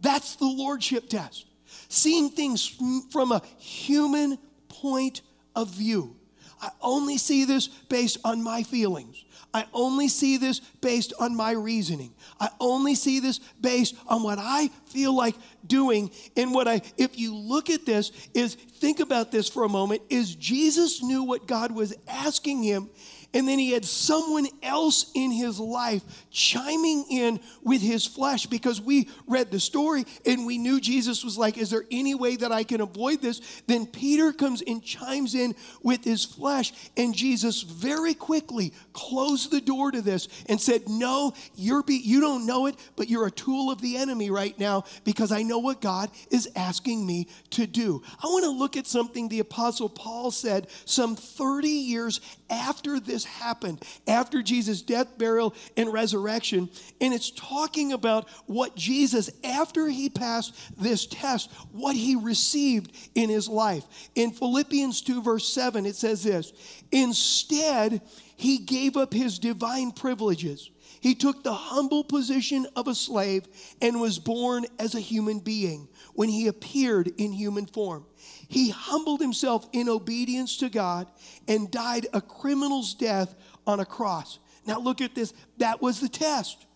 That's 0.00 0.36
the 0.36 0.46
lordship 0.46 1.08
test 1.08 1.46
seeing 1.88 2.30
things 2.30 2.66
from 3.10 3.32
a 3.32 3.42
human 3.58 4.38
point 4.68 5.22
of 5.54 5.70
view. 5.70 6.16
I 6.60 6.70
only 6.80 7.18
see 7.18 7.44
this 7.44 7.68
based 7.68 8.18
on 8.24 8.42
my 8.42 8.62
feelings. 8.62 9.24
I 9.52 9.64
only 9.72 10.08
see 10.08 10.36
this 10.36 10.58
based 10.58 11.14
on 11.18 11.34
my 11.34 11.52
reasoning. 11.52 12.12
I 12.38 12.50
only 12.60 12.94
see 12.94 13.20
this 13.20 13.38
based 13.60 13.94
on 14.06 14.22
what 14.22 14.38
I 14.38 14.68
feel 14.86 15.14
like 15.14 15.34
doing. 15.66 16.10
And 16.36 16.52
what 16.52 16.68
I, 16.68 16.82
if 16.98 17.18
you 17.18 17.34
look 17.34 17.70
at 17.70 17.86
this, 17.86 18.12
is 18.34 18.54
think 18.54 19.00
about 19.00 19.32
this 19.32 19.48
for 19.48 19.64
a 19.64 19.68
moment, 19.68 20.02
is 20.10 20.34
Jesus 20.34 21.02
knew 21.02 21.22
what 21.22 21.46
God 21.46 21.72
was 21.72 21.94
asking 22.06 22.62
him 22.62 22.90
And 23.36 23.46
then 23.46 23.58
he 23.58 23.72
had 23.72 23.84
someone 23.84 24.46
else 24.62 25.10
in 25.14 25.30
his 25.30 25.60
life 25.60 26.02
chiming 26.30 27.04
in 27.10 27.38
with 27.62 27.82
his 27.82 28.06
flesh 28.06 28.46
because 28.46 28.80
we 28.80 29.10
read 29.26 29.50
the 29.50 29.60
story 29.60 30.06
and 30.24 30.46
we 30.46 30.56
knew 30.56 30.80
Jesus 30.80 31.22
was 31.22 31.36
like, 31.36 31.58
Is 31.58 31.68
there 31.68 31.84
any 31.90 32.14
way 32.14 32.36
that 32.36 32.50
I 32.50 32.64
can 32.64 32.80
avoid 32.80 33.20
this? 33.20 33.42
Then 33.66 33.84
Peter 33.84 34.32
comes 34.32 34.62
and 34.66 34.82
chimes 34.82 35.34
in 35.34 35.54
with 35.82 36.02
his 36.02 36.24
flesh. 36.24 36.72
And 36.96 37.14
Jesus 37.14 37.60
very 37.60 38.14
quickly 38.14 38.72
closed 38.94 39.50
the 39.50 39.60
door 39.60 39.90
to 39.90 40.00
this 40.00 40.28
and 40.48 40.58
said, 40.58 40.88
No, 40.88 41.34
you're 41.56 41.82
be- 41.82 41.96
you 42.02 42.22
don't 42.22 42.46
know 42.46 42.64
it, 42.64 42.76
but 42.96 43.10
you're 43.10 43.26
a 43.26 43.30
tool 43.30 43.70
of 43.70 43.82
the 43.82 43.98
enemy 43.98 44.30
right 44.30 44.58
now 44.58 44.84
because 45.04 45.30
I 45.30 45.42
know 45.42 45.58
what 45.58 45.82
God 45.82 46.10
is 46.30 46.48
asking 46.56 47.04
me 47.04 47.28
to 47.50 47.66
do. 47.66 48.02
I 48.24 48.28
want 48.28 48.44
to 48.44 48.50
look 48.50 48.78
at 48.78 48.86
something 48.86 49.28
the 49.28 49.40
Apostle 49.40 49.90
Paul 49.90 50.30
said 50.30 50.68
some 50.86 51.16
30 51.16 51.68
years 51.68 52.22
after 52.48 52.98
this 52.98 53.25
happened, 53.26 53.82
after 54.06 54.42
Jesus' 54.42 54.82
death, 54.82 55.18
burial, 55.18 55.54
and 55.76 55.92
resurrection. 55.92 56.70
And 57.00 57.12
it's 57.12 57.30
talking 57.30 57.92
about 57.92 58.28
what 58.46 58.76
Jesus, 58.76 59.30
after 59.44 59.88
he 59.88 60.08
passed 60.08 60.54
this 60.80 61.06
test, 61.06 61.50
what 61.72 61.96
he 61.96 62.16
received 62.16 62.92
in 63.14 63.28
his 63.28 63.48
life. 63.48 63.84
In 64.14 64.30
Philippians 64.30 65.02
2, 65.02 65.22
verse 65.22 65.52
7, 65.52 65.86
it 65.86 65.96
says 65.96 66.22
this 66.22 66.52
Instead, 66.92 68.00
he 68.36 68.58
gave 68.58 68.96
up 68.96 69.12
his 69.12 69.38
divine 69.38 69.92
privileges. 69.92 70.70
He 71.00 71.14
took 71.14 71.42
the 71.42 71.54
humble 71.54 72.04
position 72.04 72.66
of 72.74 72.88
a 72.88 72.94
slave 72.94 73.46
and 73.80 74.00
was 74.00 74.18
born 74.18 74.66
as 74.78 74.94
a 74.94 75.00
human 75.00 75.38
being 75.38 75.88
when 76.14 76.28
he 76.28 76.48
appeared 76.48 77.12
in 77.18 77.32
human 77.32 77.66
form. 77.66 78.06
He 78.48 78.70
humbled 78.70 79.20
himself 79.20 79.68
in 79.72 79.88
obedience 79.88 80.58
to 80.58 80.68
God 80.68 81.08
and 81.48 81.70
died 81.70 82.06
a 82.12 82.20
criminal's 82.20 82.94
death 82.94 83.34
on 83.66 83.80
a 83.80 83.86
cross. 83.86 84.38
Now 84.66 84.78
look 84.78 85.00
at 85.00 85.14
this. 85.14 85.32
That 85.58 85.82
was 85.82 86.00
the 86.00 86.08
test. 86.08 86.66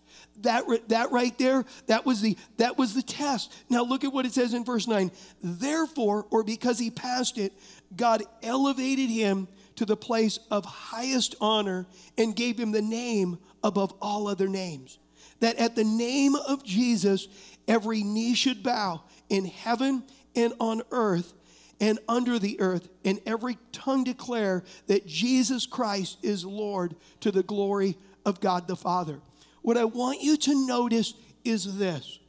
That, 0.41 0.63
that 0.89 1.11
right 1.11 1.37
there, 1.37 1.65
that 1.87 2.05
was 2.05 2.21
the 2.21 2.37
that 2.57 2.77
was 2.77 2.93
the 2.93 3.01
test. 3.01 3.53
Now 3.69 3.83
look 3.83 4.03
at 4.03 4.13
what 4.13 4.25
it 4.25 4.33
says 4.33 4.53
in 4.53 4.65
verse 4.65 4.87
9. 4.87 5.11
Therefore, 5.43 6.25
or 6.31 6.43
because 6.43 6.79
he 6.79 6.89
passed 6.89 7.37
it, 7.37 7.53
God 7.95 8.23
elevated 8.41 9.09
him 9.09 9.47
to 9.75 9.85
the 9.85 9.97
place 9.97 10.39
of 10.49 10.65
highest 10.65 11.35
honor 11.41 11.85
and 12.17 12.35
gave 12.35 12.59
him 12.59 12.71
the 12.71 12.81
name 12.81 13.37
above 13.63 13.93
all 14.01 14.27
other 14.27 14.47
names. 14.47 14.99
That 15.41 15.57
at 15.57 15.75
the 15.75 15.83
name 15.83 16.35
of 16.35 16.63
Jesus, 16.63 17.27
every 17.67 18.03
knee 18.03 18.33
should 18.33 18.63
bow 18.63 19.03
in 19.29 19.45
heaven 19.45 20.03
and 20.35 20.53
on 20.59 20.81
earth 20.91 21.33
and 21.81 21.97
under 22.07 22.37
the 22.37 22.61
earth, 22.61 22.87
and 23.03 23.19
every 23.25 23.57
tongue 23.71 24.03
declare 24.03 24.63
that 24.85 25.07
Jesus 25.07 25.65
Christ 25.65 26.19
is 26.21 26.45
Lord 26.45 26.95
to 27.21 27.31
the 27.31 27.41
glory 27.41 27.97
of 28.23 28.39
God 28.39 28.67
the 28.67 28.75
Father. 28.75 29.19
What 29.63 29.77
I 29.77 29.85
want 29.85 30.21
you 30.21 30.37
to 30.37 30.67
notice 30.67 31.15
is 31.43 31.77
this. 31.77 32.19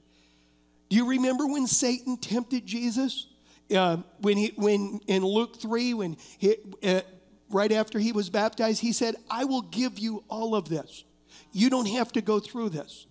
Do 0.88 0.96
you 0.96 1.06
remember 1.06 1.46
when 1.46 1.66
Satan 1.66 2.16
tempted 2.16 2.66
Jesus? 2.66 3.26
Uh, 3.74 3.98
when 4.20 4.38
he, 4.38 4.52
when 4.56 5.00
in 5.06 5.22
Luke 5.24 5.60
3, 5.60 5.94
when 5.94 6.16
he, 6.38 6.56
uh, 6.82 7.02
right 7.50 7.72
after 7.72 7.98
he 7.98 8.12
was 8.12 8.30
baptized, 8.30 8.80
he 8.80 8.92
said, 8.92 9.14
I 9.30 9.44
will 9.44 9.62
give 9.62 9.98
you 9.98 10.24
all 10.28 10.54
of 10.54 10.68
this. 10.68 11.04
You 11.52 11.68
don't 11.68 11.88
have 11.88 12.12
to 12.12 12.22
go 12.22 12.40
through 12.40 12.70
this. 12.70 13.06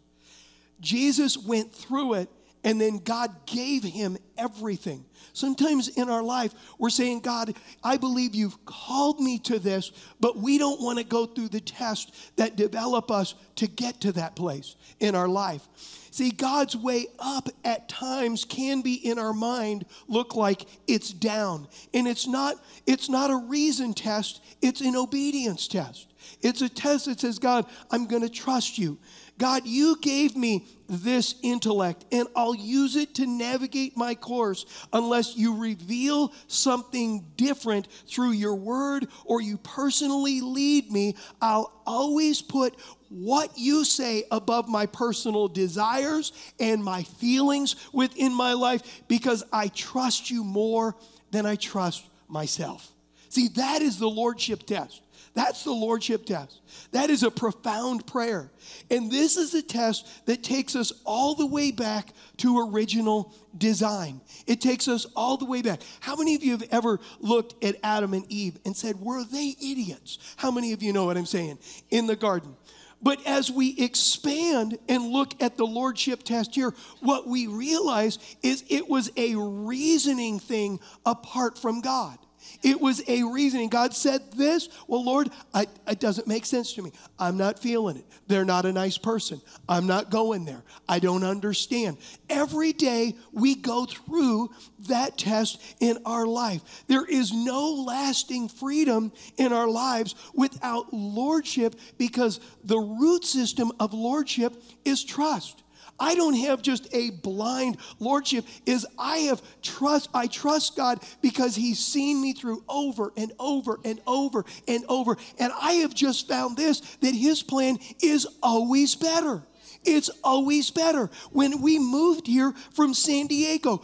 Jesus 0.79 1.38
went 1.38 1.71
through 1.71 2.15
it 2.15 2.29
and 2.63 2.80
then 2.80 2.98
God 2.98 3.46
gave 3.46 3.84
him 3.84 4.18
everything. 4.38 5.06
Sometimes 5.34 5.88
in 5.89 6.10
our 6.10 6.22
life, 6.22 6.53
we're 6.77 6.89
saying, 6.89 7.22
God, 7.22 7.56
I 7.84 7.98
believe 7.98 8.36
you've 8.36 8.65
called 8.65 9.20
me 9.20 9.39
to 9.39 9.60
this, 9.60 9.91
but 10.20 10.38
we 10.38 10.58
don't 10.58 10.82
want 10.82 11.00
to 11.00 11.06
go 11.06 11.25
through 11.25 11.50
the 11.50 11.60
tests 11.60 12.32
that 12.36 12.56
develop 12.56 13.10
us 13.10 13.36
to 13.56 13.68
get 13.68 14.01
to 14.01 14.12
that 14.13 14.36
place 14.36 14.75
in 15.00 15.15
our 15.15 15.27
life. 15.27 15.68
See, 16.12 16.30
God's 16.30 16.75
way 16.75 17.08
up 17.20 17.48
at 17.63 17.88
times 17.88 18.44
can 18.44 18.82
be 18.82 18.96
in 18.96 19.18
our 19.18 19.34
mind 19.34 19.86
look 20.10 20.36
like 20.36 20.65
it's 20.86 21.12
down. 21.12 21.68
And 21.94 22.06
it's 22.06 22.27
not, 22.27 22.56
it's 22.86 23.10
not 23.10 23.32
a 23.32 23.38
reason 23.38 23.94
test, 23.94 24.44
it's 24.62 24.82
an 24.82 24.98
obedience 24.98 25.70
test. 25.70 26.08
It's 26.41 26.62
a 26.62 26.70
test 26.70 27.06
that 27.06 27.22
says, 27.22 27.39
God, 27.39 27.65
I'm 27.89 28.08
going 28.08 28.24
to 28.24 28.30
trust 28.30 28.77
you. 28.77 28.98
God, 29.41 29.65
you 29.65 29.98
gave 30.00 30.38
me 30.38 30.67
this 30.88 31.33
intellect, 31.41 32.05
and 32.12 32.27
I'll 32.36 32.53
use 32.53 32.95
it 32.95 33.15
to 33.15 33.25
navigate 33.25 33.98
my 33.98 34.13
course 34.13 34.67
unless 34.93 35.36
you 35.36 35.57
reveal 35.57 36.31
something 36.45 37.25
different 37.38 37.88
through 38.05 38.33
your 38.33 38.53
word 38.53 39.07
or 39.25 39.41
you 39.41 39.57
personally 39.57 40.41
lead 40.41 40.91
me. 40.91 41.15
I'll 41.41 41.74
always 41.88 42.39
put 42.39 42.75
what 43.10 43.57
you 43.57 43.83
say 43.83 44.25
above 44.29 44.69
my 44.69 44.86
personal 44.86 45.48
desires 45.48 46.33
and 46.60 46.83
my 46.83 47.01
feelings 47.01 47.75
within 47.91 48.36
my 48.36 48.53
life 48.53 49.01
because 49.07 49.43
I 49.51 49.69
trust 49.69 50.29
you 50.29 50.43
more 50.43 50.95
than 51.31 51.48
I 51.48 51.55
trust 51.55 52.05
myself. 52.27 52.91
See, 53.29 53.48
that 53.55 53.81
is 53.81 53.98
the 53.98 54.10
Lordship 54.10 54.67
test. 54.67 55.01
That's 55.34 55.63
the 55.63 55.72
Lordship 55.72 56.26
test. 56.26 56.60
That 56.91 57.10
is 57.10 57.24
a 57.24 57.32
profound 57.32 58.06
prayer. 58.06 58.52
And 58.89 59.10
this 59.10 59.38
is 59.38 59.54
a 59.54 59.62
test 59.62 60.26
that 60.26 60.44
takes 60.44 60.76
us 60.76 60.91
all 61.06 61.36
the 61.36 61.46
way 61.46 61.72
back 61.72 62.13
to 62.38 62.70
original 62.70 63.34
design. 63.58 64.20
It 64.46 64.60
takes 64.60 64.89
us 64.89 65.06
all 65.15 65.38
the 65.38 65.46
way 65.46 65.62
back. 65.62 65.82
How 66.02 66.17
many 66.17 66.36
of 66.36 66.44
you 66.44 66.52
have 66.52 66.67
ever 66.70 67.00
looked 67.22 67.63
at 67.63 67.78
Adam 67.82 68.13
and 68.13 68.26
Eve 68.30 68.58
and 68.65 68.76
said, 68.76 69.00
Were 69.00 69.24
they 69.24 69.56
idiots? 69.62 70.20
How 70.36 70.52
many 70.52 70.74
of 70.74 70.84
you 70.84 70.91
know 70.91 71.06
what 71.06 71.15
I'm 71.15 71.26
saying? 71.26 71.60
In 71.89 72.08
the 72.08 72.17
garden. 72.17 72.56
But 73.02 73.26
as 73.26 73.50
we 73.50 73.76
expand 73.80 74.78
and 74.88 75.08
look 75.08 75.41
at 75.41 75.58
the 75.58 75.65
Lordship 75.65 76.24
test 76.24 76.54
here, 76.54 76.74
what 77.00 77.26
we 77.26 77.48
realize 77.48 78.20
is 78.44 78.63
it 78.70 78.88
was 78.88 79.10
a 79.17 79.36
reasoning 79.36 80.39
thing 80.39 80.80
apart 81.06 81.58
from 81.58 81.82
God. 81.82 82.20
It 82.63 82.80
was 82.80 83.02
a 83.08 83.24
reasoning. 83.24 83.69
God 83.69 83.93
said 83.93 84.34
this. 84.34 84.69
Well, 84.88 85.04
Lord, 85.04 85.30
I, 85.54 85.67
it 85.88 86.00
doesn't 86.00 86.28
make 86.28 86.45
sense 86.45 86.74
to 86.74 86.84
me. 86.84 86.91
I'm 87.17 87.38
not 87.38 87.60
feeling 87.60 87.97
it. 87.97 88.06
They're 88.28 88.45
not 88.45 88.65
a 88.65 88.71
nice 88.71 88.97
person. 88.97 89.41
I'm 89.67 89.88
not 89.88 90.12
going 90.12 90.45
there. 90.45 90.63
I 90.88 91.00
don't 91.00 91.24
understand. 91.24 91.97
Every 92.30 92.71
day 92.71 93.15
we 93.32 93.56
go 93.56 93.86
through 93.86 94.52
that 94.88 95.17
test 95.17 95.62
in 95.80 95.97
our 96.06 96.28
life. 96.28 96.84
There 96.88 97.06
is 97.06 97.34
no 97.34 97.74
lasting 97.74 98.50
freedom 98.50 99.12
in 99.38 99.54
our 99.54 99.67
lives 99.67 100.15
without 100.34 100.93
lordship 100.93 101.76
because 101.97 102.39
the 102.63 102.80
root 102.80 103.26
system 103.26 103.71
of 103.80 103.93
lordship 103.93 104.62
is 104.86 105.04
trust. 105.04 105.63
I 106.01 106.15
don't 106.15 106.33
have 106.33 106.63
just 106.63 106.93
a 106.93 107.11
blind 107.11 107.77
lordship 107.99 108.45
is 108.65 108.87
I 108.97 109.17
have 109.19 109.41
trust 109.61 110.09
I 110.15 110.25
trust 110.25 110.75
God 110.75 110.99
because 111.21 111.55
he's 111.55 111.77
seen 111.79 112.19
me 112.19 112.33
through 112.33 112.63
over 112.67 113.13
and 113.15 113.31
over 113.39 113.79
and 113.85 114.01
over 114.07 114.43
and 114.67 114.83
over 114.89 115.15
and 115.39 115.53
I 115.61 115.73
have 115.73 115.93
just 115.93 116.27
found 116.27 116.57
this 116.57 116.79
that 117.01 117.13
his 117.13 117.43
plan 117.43 117.77
is 118.01 118.27
always 118.41 118.95
better. 118.95 119.43
It's 119.83 120.09
always 120.23 120.69
better. 120.69 121.09
When 121.31 121.61
we 121.61 121.79
moved 121.79 122.27
here 122.27 122.53
from 122.73 122.93
San 122.93 123.27
Diego, 123.27 123.81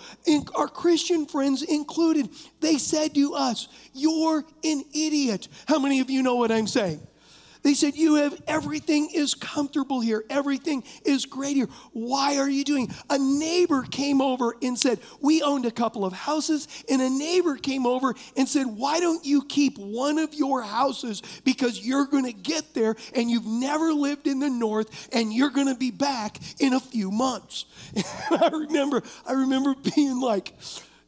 our 0.55 0.67
Christian 0.67 1.25
friends 1.25 1.63
included, 1.63 2.29
they 2.59 2.77
said 2.77 3.15
to 3.15 3.33
us, 3.33 3.67
You're 3.93 4.45
an 4.63 4.83
idiot. 4.93 5.47
How 5.67 5.79
many 5.79 5.99
of 5.99 6.11
you 6.11 6.21
know 6.21 6.35
what 6.35 6.51
I'm 6.51 6.67
saying? 6.67 7.06
They 7.63 7.73
said, 7.73 7.95
You 7.95 8.15
have 8.15 8.41
everything 8.47 9.09
is 9.13 9.33
comfortable 9.33 9.99
here, 9.99 10.23
everything 10.29 10.83
is 11.05 11.25
great 11.25 11.55
here. 11.55 11.69
Why 11.93 12.37
are 12.37 12.49
you 12.49 12.63
doing? 12.63 12.91
A 13.09 13.17
neighbor 13.17 13.83
came 13.83 14.21
over 14.21 14.55
and 14.61 14.77
said, 14.77 14.99
We 15.21 15.41
owned 15.41 15.65
a 15.65 15.71
couple 15.71 16.05
of 16.05 16.13
houses, 16.13 16.67
and 16.89 17.01
a 17.01 17.09
neighbor 17.09 17.57
came 17.57 17.85
over 17.85 18.15
and 18.35 18.47
said, 18.47 18.65
Why 18.65 18.99
don't 18.99 19.25
you 19.25 19.43
keep 19.45 19.77
one 19.77 20.17
of 20.17 20.33
your 20.33 20.61
houses 20.61 21.21
because 21.43 21.85
you're 21.85 22.05
going 22.05 22.25
to 22.25 22.33
get 22.33 22.73
there 22.73 22.95
and 23.15 23.29
you've 23.29 23.45
never 23.45 23.93
lived 23.93 24.27
in 24.27 24.39
the 24.39 24.49
north 24.49 25.09
and 25.13 25.33
you're 25.33 25.49
going 25.49 25.67
to 25.67 25.75
be 25.75 25.91
back 25.91 26.37
in 26.59 26.73
a 26.73 26.79
few 26.79 27.11
months. 27.11 27.65
I 28.31 28.49
remember, 28.51 29.01
I 29.25 29.33
remember 29.33 29.75
being 29.95 30.19
like, 30.19 30.53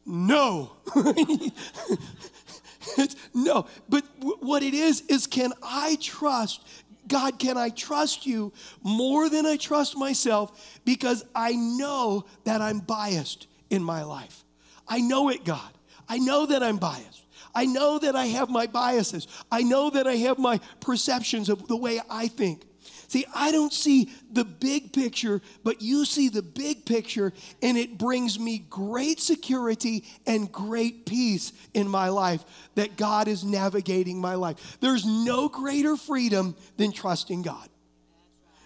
No. 0.05 0.71
No, 3.33 3.67
but 3.87 4.03
w- 4.19 4.37
what 4.39 4.63
it 4.63 4.73
is, 4.73 5.01
is 5.01 5.27
can 5.27 5.53
I 5.61 5.97
trust 6.01 6.61
God, 7.09 7.39
can 7.39 7.57
I 7.57 7.69
trust 7.69 8.25
you 8.25 8.53
more 8.83 9.29
than 9.29 9.45
I 9.45 9.57
trust 9.57 9.97
myself 9.97 10.79
because 10.85 11.25
I 11.33 11.53
know 11.53 12.25
that 12.43 12.61
I'm 12.61 12.79
biased 12.79 13.47
in 13.69 13.83
my 13.83 14.03
life? 14.03 14.45
I 14.87 15.01
know 15.01 15.29
it, 15.29 15.43
God. 15.43 15.71
I 16.07 16.19
know 16.19 16.45
that 16.45 16.63
I'm 16.63 16.77
biased. 16.77 17.25
I 17.53 17.65
know 17.65 17.99
that 17.99 18.15
I 18.15 18.25
have 18.27 18.49
my 18.49 18.67
biases. 18.67 19.27
I 19.51 19.63
know 19.63 19.89
that 19.89 20.07
I 20.07 20.15
have 20.17 20.37
my 20.37 20.59
perceptions 20.79 21.49
of 21.49 21.67
the 21.67 21.75
way 21.75 21.99
I 22.09 22.27
think. 22.27 22.63
See, 23.09 23.25
I 23.33 23.51
don't 23.51 23.73
see 23.73 24.11
the 24.31 24.45
big 24.45 24.93
picture, 24.93 25.41
but 25.63 25.81
you 25.81 26.05
see 26.05 26.29
the 26.29 26.43
big 26.43 26.85
picture, 26.85 27.33
and 27.59 27.75
it 27.75 27.97
brings 27.97 28.39
me 28.39 28.59
great 28.69 29.19
security 29.19 30.03
and 30.27 30.51
great 30.51 31.07
peace 31.07 31.51
in 31.73 31.89
my 31.89 32.09
life 32.09 32.45
that 32.75 32.97
God 32.97 33.27
is 33.27 33.43
navigating 33.43 34.21
my 34.21 34.35
life. 34.35 34.77
There's 34.79 35.07
no 35.07 35.49
greater 35.49 35.97
freedom 35.97 36.55
than 36.77 36.91
trusting 36.91 37.41
God. 37.41 37.67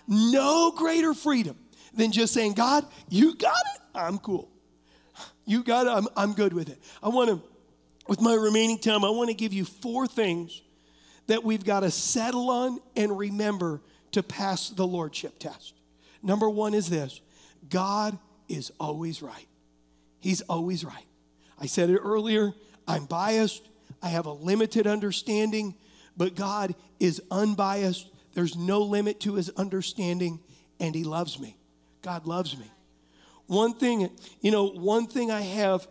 No 0.09 0.71
greater 0.71 1.13
freedom 1.13 1.55
than 1.93 2.11
just 2.11 2.33
saying, 2.33 2.51
God, 2.51 2.85
you 3.07 3.35
got 3.35 3.63
it, 3.75 3.81
I'm 3.95 4.17
cool. 4.17 4.51
You 5.45 5.63
got 5.63 5.87
it, 5.87 5.89
I'm, 5.91 6.07
I'm 6.17 6.33
good 6.33 6.51
with 6.51 6.67
it. 6.67 6.83
I 7.01 7.07
want 7.07 7.29
to, 7.29 7.41
with 8.09 8.19
my 8.19 8.33
remaining 8.33 8.77
time, 8.77 9.05
I 9.05 9.09
want 9.09 9.29
to 9.29 9.35
give 9.35 9.53
you 9.53 9.63
four 9.63 10.05
things 10.05 10.61
that 11.27 11.45
we've 11.45 11.63
got 11.63 11.79
to 11.79 11.91
settle 11.91 12.49
on 12.49 12.81
and 12.97 13.17
remember 13.17 13.79
to 14.13 14.23
pass 14.23 14.69
the 14.69 14.87
lordship 14.87 15.37
test. 15.39 15.73
Number 16.21 16.49
one 16.49 16.73
is 16.73 16.89
this 16.89 17.21
God 17.69 18.17
is 18.47 18.71
always 18.79 19.21
right. 19.21 19.47
He's 20.19 20.41
always 20.41 20.85
right. 20.85 21.05
I 21.59 21.65
said 21.65 21.89
it 21.89 21.99
earlier, 21.99 22.53
I'm 22.87 23.05
biased, 23.05 23.67
I 24.01 24.09
have 24.09 24.25
a 24.25 24.31
limited 24.33 24.87
understanding, 24.87 25.75
but 26.17 26.35
God 26.35 26.75
is 26.99 27.21
unbiased. 27.29 28.07
There's 28.33 28.55
no 28.55 28.81
limit 28.81 29.19
to 29.21 29.35
his 29.35 29.49
understanding, 29.51 30.39
and 30.79 30.95
he 30.95 31.03
loves 31.03 31.39
me. 31.39 31.57
God 32.01 32.25
loves 32.25 32.57
me. 32.57 32.69
One 33.47 33.73
thing, 33.73 34.09
you 34.41 34.51
know, 34.51 34.67
one 34.67 35.07
thing 35.07 35.29
I 35.29 35.41
have 35.41 35.87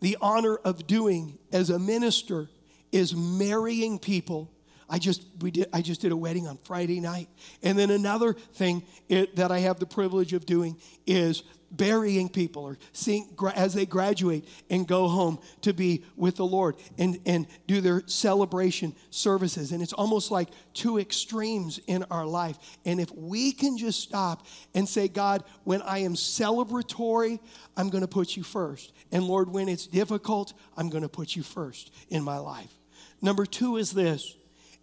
the 0.00 0.16
honor 0.20 0.56
of 0.56 0.86
doing 0.86 1.38
as 1.52 1.70
a 1.70 1.78
minister 1.78 2.48
is 2.92 3.14
marrying 3.14 3.98
people 3.98 4.50
I 4.88 4.98
just 4.98 5.26
we 5.40 5.50
did 5.50 5.68
I 5.72 5.82
just 5.82 6.00
did 6.00 6.12
a 6.12 6.16
wedding 6.16 6.46
on 6.46 6.58
Friday 6.58 7.00
night. 7.00 7.28
And 7.62 7.78
then 7.78 7.90
another 7.90 8.34
thing 8.34 8.82
it, 9.08 9.36
that 9.36 9.50
I 9.50 9.60
have 9.60 9.78
the 9.78 9.86
privilege 9.86 10.32
of 10.32 10.46
doing 10.46 10.76
is 11.06 11.42
burying 11.70 12.28
people 12.28 12.62
or 12.62 12.78
seeing 12.92 13.28
as 13.54 13.74
they 13.74 13.86
graduate 13.86 14.48
and 14.70 14.86
go 14.86 15.08
home 15.08 15.38
to 15.62 15.72
be 15.72 16.04
with 16.16 16.36
the 16.36 16.46
Lord 16.46 16.76
and, 16.98 17.18
and 17.26 17.46
do 17.66 17.80
their 17.80 18.02
celebration 18.06 18.94
services. 19.10 19.72
And 19.72 19.82
it's 19.82 19.92
almost 19.92 20.30
like 20.30 20.48
two 20.74 20.98
extremes 20.98 21.80
in 21.86 22.04
our 22.10 22.26
life. 22.26 22.58
And 22.84 23.00
if 23.00 23.10
we 23.12 23.52
can 23.52 23.76
just 23.78 24.00
stop 24.00 24.46
and 24.74 24.88
say, 24.88 25.08
God, 25.08 25.44
when 25.64 25.82
I 25.82 25.98
am 25.98 26.14
celebratory, 26.14 27.40
I'm 27.76 27.90
going 27.90 28.02
to 28.02 28.08
put 28.08 28.36
you 28.36 28.42
first. 28.42 28.92
And 29.12 29.24
Lord, 29.24 29.50
when 29.50 29.68
it's 29.68 29.86
difficult, 29.86 30.52
I'm 30.76 30.88
going 30.88 31.02
to 31.02 31.08
put 31.08 31.36
you 31.36 31.42
first 31.42 31.92
in 32.08 32.22
my 32.22 32.38
life. 32.38 32.72
Number 33.20 33.46
two 33.46 33.76
is 33.76 33.92
this 33.92 34.36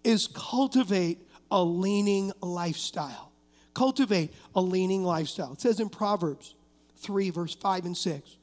is 0.03 0.27
cultivate 0.27 1.19
a 1.51 1.63
leaning 1.63 2.31
lifestyle. 2.41 3.31
Cultivate 3.73 4.33
a 4.55 4.61
leaning 4.61 5.03
lifestyle. 5.03 5.53
It 5.53 5.61
says 5.61 5.79
in 5.79 5.89
Proverbs 5.89 6.55
3, 6.97 7.29
verse 7.29 7.55
5 7.55 7.85
and 7.85 7.97
6. 7.97 8.37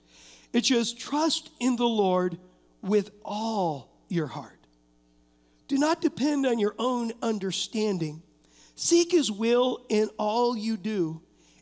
It 0.52 0.66
says, 0.66 0.92
Trust 0.92 1.50
in 1.60 1.76
the 1.76 1.86
Lord 1.86 2.38
with 2.82 3.10
all 3.24 3.90
your 4.08 4.26
heart. 4.26 4.58
Do 5.68 5.78
not 5.78 6.00
depend 6.00 6.46
on 6.46 6.58
your 6.58 6.74
own 6.78 7.12
understanding. 7.22 8.22
Seek 8.74 9.12
his 9.12 9.30
will 9.30 9.84
in 9.88 10.08
all 10.18 10.56
you 10.56 10.76
do, 10.76 11.20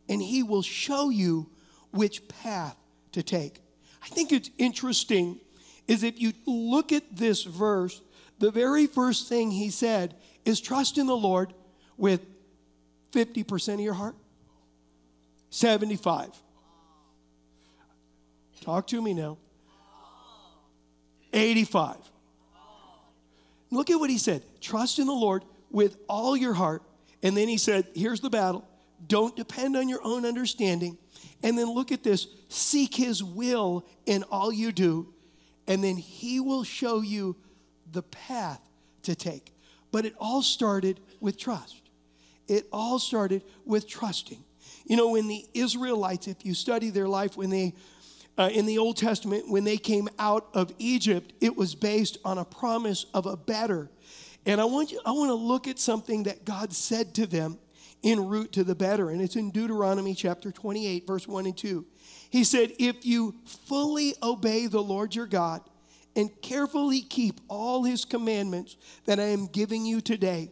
and 0.09 0.23
he 0.23 0.43
will 0.43 0.63
show 0.63 1.11
you 1.11 1.51
which 1.91 2.27
path 2.29 2.77
to 3.13 3.23
take. 3.23 3.61
I 4.03 4.09
think 4.09 4.33
it's 4.33 4.51
interesting 4.57 5.41
is 5.87 6.03
if 6.03 6.21
you 6.21 6.33
look 6.47 6.93
at 6.93 7.03
this 7.17 7.43
verse, 7.43 8.01
the 8.39 8.51
very 8.51 8.87
first 8.87 9.29
thing 9.29 9.51
he 9.51 9.71
said 9.71 10.15
is 10.45 10.61
trust 10.61 10.99
in 10.99 11.07
the 11.07 11.17
Lord 11.17 11.53
with 11.97 12.25
50% 13.13 13.75
of 13.75 13.81
your 13.81 13.95
heart, 13.95 14.15
75. 15.51 16.31
Talk 18.61 18.87
to 18.89 19.01
me 19.01 19.15
now. 19.15 19.39
85. 21.33 21.97
Look 23.71 23.91
at 23.91 24.01
what 24.01 24.11
he 24.11 24.19
said 24.19 24.43
trust 24.61 24.99
in 24.99 25.07
the 25.07 25.13
Lord 25.13 25.45
with 25.71 25.97
all 26.09 26.37
your 26.37 26.55
heart. 26.55 26.83
And 27.23 27.37
then 27.37 27.49
he 27.49 27.59
said, 27.59 27.87
here's 27.95 28.21
the 28.21 28.31
battle. 28.31 28.67
Don't 29.07 29.37
depend 29.37 29.77
on 29.77 29.89
your 29.89 30.01
own 30.05 30.25
understanding. 30.25 30.97
And 31.43 31.57
then 31.57 31.73
look 31.73 31.93
at 31.93 32.03
this 32.03 32.27
seek 32.49 32.95
his 32.95 33.23
will 33.23 33.87
in 34.07 34.23
all 34.25 34.53
you 34.53 34.73
do. 34.73 35.13
And 35.67 35.85
then 35.85 35.97
he 35.97 36.41
will 36.41 36.65
show 36.65 37.01
you 37.01 37.37
the 37.93 38.03
path 38.03 38.61
to 39.03 39.15
take. 39.15 39.53
But 39.91 40.05
it 40.05 40.15
all 40.19 40.43
started 40.43 41.01
with 41.21 41.39
trust. 41.39 41.83
It 42.47 42.67
all 42.73 42.99
started 42.99 43.43
with 43.65 43.89
trusting. 43.89 44.43
You 44.87 44.97
know, 44.97 45.11
when 45.11 45.29
the 45.29 45.45
Israelites, 45.55 46.29
if 46.29 46.45
you 46.45 46.55
study 46.55 46.91
their 46.91 47.09
life, 47.09 47.37
when 47.37 47.51
they, 47.51 47.75
uh, 48.39 48.51
in 48.53 48.67
the 48.67 48.79
Old 48.79 48.97
Testament, 48.97 49.51
when 49.51 49.65
they 49.65 49.77
came 49.77 50.09
out 50.19 50.49
of 50.55 50.73
Egypt, 50.79 51.33
it 51.41 51.57
was 51.57 51.75
based 51.75 52.19
on 52.25 52.39
a 52.39 52.45
promise 52.45 53.07
of 53.13 53.27
a 53.27 53.37
better. 53.37 53.91
And 54.47 54.61
I 54.61 54.65
want 54.65 54.93
you, 54.93 55.01
I 55.05 55.13
want 55.13 55.29
to 55.29 55.35
look 55.35 55.69
at 55.69 55.79
something 55.79 56.23
that 56.25 56.45
God 56.45 56.73
said 56.73 57.15
to 57.17 57.27
them 57.27 57.59
en 58.03 58.27
route 58.27 58.53
to 58.53 58.65
the 58.65 58.75
better. 58.75 59.11
And 59.11 59.21
it's 59.21 59.37
in 59.37 59.51
Deuteronomy 59.51 60.15
chapter 60.15 60.51
28, 60.51 61.07
verse 61.07 61.29
1 61.29 61.47
and 61.47 61.57
2. 61.57 61.85
He 62.31 62.45
said, 62.45 62.73
If 62.79 63.05
you 63.05 63.35
fully 63.45 64.15
obey 64.23 64.67
the 64.67 64.83
Lord 64.83 65.15
your 65.15 65.27
God, 65.27 65.63
and 66.19 66.43
carefully 66.43 67.01
keep 67.01 67.41
all 67.47 67.85
his 67.85 68.05
commandments 68.05 68.77
that 69.05 69.21
I 69.21 69.27
am 69.27 69.47
giving 69.47 69.87
you 69.87 70.01
today, 70.01 70.51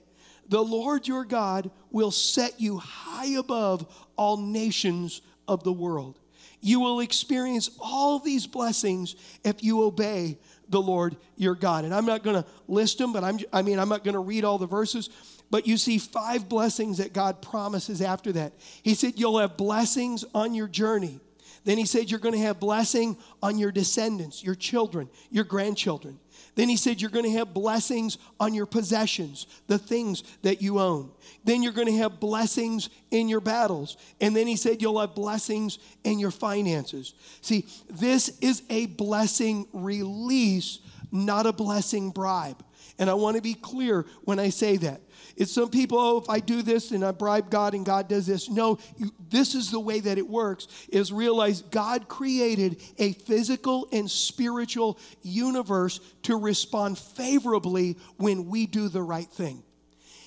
the 0.49 0.63
Lord 0.63 1.09
your 1.09 1.25
God 1.25 1.73
will 1.91 2.13
set 2.13 2.61
you 2.61 2.79
high 2.79 3.37
above 3.37 3.85
all 4.15 4.37
nations 4.37 5.23
of 5.49 5.65
the 5.65 5.73
world. 5.73 6.21
You 6.61 6.79
will 6.79 7.01
experience 7.01 7.69
all 7.81 8.21
these 8.21 8.47
blessings 8.47 9.17
if 9.45 9.65
you 9.65 9.83
obey 9.83 10.39
the 10.69 10.81
Lord 10.81 11.17
your 11.35 11.57
God. 11.57 11.85
And 11.85 11.93
I'm 11.93 12.07
not 12.07 12.23
going 12.23 12.41
to 12.41 12.49
list 12.69 12.99
them, 12.99 13.13
but 13.13 13.25
I'm, 13.25 13.41
I 13.53 13.63
mean, 13.63 13.81
I'm 13.81 13.89
not 13.89 14.05
going 14.05 14.15
to 14.15 14.21
read 14.21 14.45
all 14.45 14.59
the 14.59 14.67
verses. 14.69 15.11
But 15.51 15.67
you 15.67 15.77
see 15.79 15.99
five 15.99 16.49
blessings 16.49 16.99
that 16.99 17.13
God 17.13 17.43
promises 17.43 18.01
after 18.01 18.31
that. 18.33 18.53
He 18.85 18.95
said, 18.95 19.15
You'll 19.17 19.39
have 19.39 19.57
blessings 19.57 20.25
on 20.33 20.55
your 20.55 20.69
journey. 20.69 21.21
Then 21.67 21.79
he 21.79 21.85
said, 21.85 22.11
You're 22.11 22.21
going 22.21 22.35
to 22.35 22.41
have 22.41 22.61
blessing 22.61 23.17
on 23.43 23.59
your 23.59 23.73
descendants, 23.73 24.43
your 24.43 24.55
children, 24.55 25.11
your 25.31 25.43
grandchildren. 25.43 26.21
Then 26.55 26.69
he 26.69 26.77
said, 26.77 27.01
You're 27.01 27.11
going 27.11 27.25
to 27.25 27.39
have 27.39 27.53
blessings 27.53 28.19
on 28.39 28.55
your 28.55 28.67
possessions, 28.67 29.49
the 29.67 29.77
things 29.77 30.23
that 30.43 30.63
you 30.63 30.79
own. 30.79 31.11
Then 31.43 31.65
you're 31.65 31.73
going 31.73 31.89
to 31.89 31.97
have 31.97 32.21
blessings 32.21 32.89
in 33.11 33.29
your 33.29 33.41
battles. 33.41 33.97
And 34.21 34.35
then 34.35 34.47
he 34.47 34.55
said, 34.55 34.81
You'll 34.81 35.01
have 35.01 35.17
blessings 35.17 35.81
in 36.05 36.21
your 36.21 36.31
finances. 36.31 37.15
See, 37.41 37.67
this 37.91 38.39
is 38.39 38.63
a 38.71 38.87
blessing 38.87 39.67
release, 39.73 40.79
not 41.11 41.47
a 41.47 41.53
blessing 41.53 42.11
bribe. 42.11 42.65
And 42.97 43.11
I 43.11 43.15
want 43.15 43.35
to 43.37 43.43
be 43.43 43.55
clear 43.55 44.07
when 44.23 44.39
I 44.39 44.51
say 44.51 44.77
that. 44.77 45.01
It's 45.37 45.53
some 45.53 45.69
people, 45.69 45.99
oh, 45.99 46.17
if 46.17 46.31
I 46.31 46.41
do 46.41 46.63
this 46.63 46.93
and 46.93 47.05
I 47.05 47.11
bribe 47.11 47.51
God 47.51 47.75
and 47.75 47.85
God 47.85 48.09
does 48.09 48.27
this. 48.27 48.49
No, 48.49 48.79
you, 48.97 49.13
this 49.29 49.55
is 49.55 49.71
the 49.71 49.81
way 49.81 50.01
that 50.01 50.17
it 50.17 50.27
works, 50.27 50.67
is 50.89 51.13
realize 51.13 51.61
God 51.61 52.09
created 52.09 52.81
a 52.99 53.13
physical 53.13 53.87
and 53.93 54.11
spiritual 54.11 54.99
universe 55.23 56.01
to 56.23 56.37
respond 56.37 56.99
favorably 56.99 57.99
when 58.17 58.47
we 58.47 58.67
do 58.67 58.89
the 58.89 59.03
right 59.03 59.29
thing. 59.29 59.63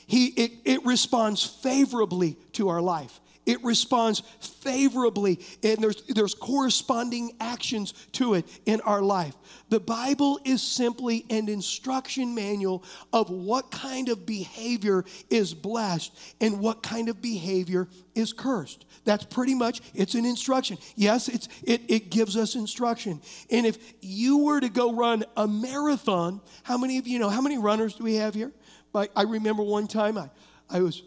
He, 0.06 0.28
it, 0.28 0.52
it 0.66 0.86
responds 0.86 1.44
favorably 1.44 2.38
to 2.54 2.70
our 2.70 2.82
life 2.82 3.20
it 3.50 3.64
responds 3.64 4.22
favorably 4.40 5.40
and 5.64 5.80
there's, 5.80 6.04
there's 6.04 6.36
corresponding 6.36 7.36
actions 7.40 7.94
to 8.12 8.36
it 8.36 8.46
in 8.68 8.80
our 8.82 9.02
life. 9.02 9.34
The 9.70 9.80
Bible 9.80 10.40
is 10.46 10.62
simply 10.62 11.26
an 11.32 11.50
instruction 11.50 12.36
manual 12.36 12.84
of 13.12 13.32
what 13.32 13.72
kind 13.72 14.08
of 14.10 14.28
behavior 14.28 15.04
is 15.32 15.56
blessed 15.56 16.16
and 16.40 16.60
what 16.60 16.84
kind 16.84 17.10
of 17.10 17.24
behavior 17.24 17.88
is 18.14 18.34
cursed. 18.34 18.86
That's 19.04 19.26
pretty 19.26 19.56
much 19.56 19.82
it's 19.96 20.14
an 20.14 20.26
instruction. 20.26 20.78
Yes, 20.96 21.28
it's 21.28 21.50
it, 21.64 21.82
it 21.88 22.12
gives 22.12 22.38
us 22.38 22.54
instruction. 22.54 23.20
And 23.50 23.66
if 23.66 23.80
you 24.00 24.38
were 24.38 24.60
to 24.60 24.70
go 24.70 24.94
run 24.94 25.24
a 25.36 25.48
marathon, 25.48 26.40
how 26.62 26.78
many 26.78 27.00
of 27.00 27.08
you 27.08 27.18
know 27.18 27.30
how 27.30 27.42
many 27.42 27.58
runners 27.58 27.96
do 27.96 28.04
we 28.04 28.16
have 28.16 28.36
here? 28.36 28.52
I 28.94 29.24
remember 29.24 29.64
one 29.64 29.88
time 29.88 30.20
I 30.20 30.30
I 30.70 30.82
was 30.82 31.02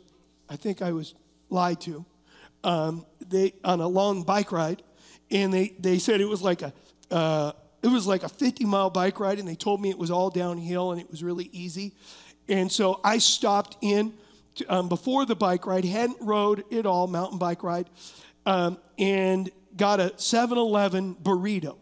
I 0.48 0.56
think 0.56 0.82
I 0.82 0.90
was 0.90 1.14
lied 1.48 1.80
to 1.82 2.04
um, 2.64 3.06
they 3.28 3.54
on 3.64 3.80
a 3.80 3.88
long 3.88 4.22
bike 4.22 4.52
ride, 4.52 4.82
and 5.30 5.52
they, 5.52 5.74
they 5.78 5.98
said 5.98 6.20
it 6.20 6.28
was 6.28 6.42
like 6.42 6.62
a 6.62 6.72
uh, 7.10 7.52
it 7.82 7.88
was 7.88 8.06
like 8.06 8.22
a 8.22 8.28
50 8.28 8.64
mile 8.64 8.90
bike 8.90 9.18
ride, 9.18 9.38
and 9.38 9.46
they 9.46 9.54
told 9.54 9.80
me 9.80 9.90
it 9.90 9.98
was 9.98 10.10
all 10.10 10.30
downhill 10.30 10.92
and 10.92 11.00
it 11.00 11.10
was 11.10 11.22
really 11.22 11.50
easy. 11.52 11.92
And 12.48 12.70
so 12.70 13.00
I 13.02 13.18
stopped 13.18 13.76
in 13.80 14.14
to, 14.56 14.66
um, 14.72 14.88
before 14.88 15.26
the 15.26 15.34
bike 15.34 15.66
ride, 15.66 15.84
hadn't 15.84 16.20
rode 16.20 16.64
at 16.72 16.86
all, 16.86 17.06
mountain 17.06 17.38
bike 17.38 17.62
ride, 17.62 17.88
um, 18.46 18.78
and 18.98 19.50
got 19.76 20.00
a 20.00 20.12
7 20.16 20.56
Eleven 20.56 21.14
burrito. 21.14 21.76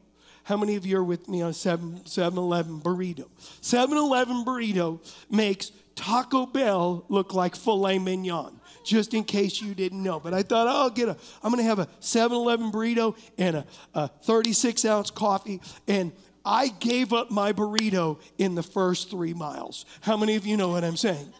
How 0.44 0.56
many 0.56 0.76
of 0.76 0.86
you 0.86 0.98
are 0.98 1.04
with 1.04 1.28
me 1.28 1.42
on 1.42 1.52
7 1.52 2.02
Eleven 2.16 2.80
burrito? 2.80 3.28
7 3.60 3.96
Eleven 3.96 4.44
burrito 4.44 5.00
makes 5.30 5.72
Taco 5.94 6.46
Bell 6.46 7.04
look 7.08 7.34
like 7.34 7.54
filet 7.54 7.98
mignon. 7.98 8.59
Just 8.84 9.14
in 9.14 9.24
case 9.24 9.60
you 9.60 9.74
didn't 9.74 10.02
know. 10.02 10.20
But 10.20 10.34
I 10.34 10.42
thought, 10.42 10.66
oh, 10.66 10.82
I'll 10.82 10.90
get 10.90 11.08
a, 11.08 11.16
I'm 11.42 11.52
going 11.52 11.62
to 11.62 11.68
have 11.68 11.78
a 11.78 11.88
7 12.00 12.36
Eleven 12.36 12.72
burrito 12.72 13.16
and 13.38 13.56
a, 13.56 13.66
a 13.94 14.08
36 14.08 14.84
ounce 14.84 15.10
coffee. 15.10 15.60
And 15.86 16.12
I 16.44 16.68
gave 16.68 17.12
up 17.12 17.30
my 17.30 17.52
burrito 17.52 18.20
in 18.38 18.54
the 18.54 18.62
first 18.62 19.10
three 19.10 19.34
miles. 19.34 19.84
How 20.00 20.16
many 20.16 20.36
of 20.36 20.46
you 20.46 20.56
know 20.56 20.68
what 20.70 20.84
I'm 20.84 20.96
saying? 20.96 21.32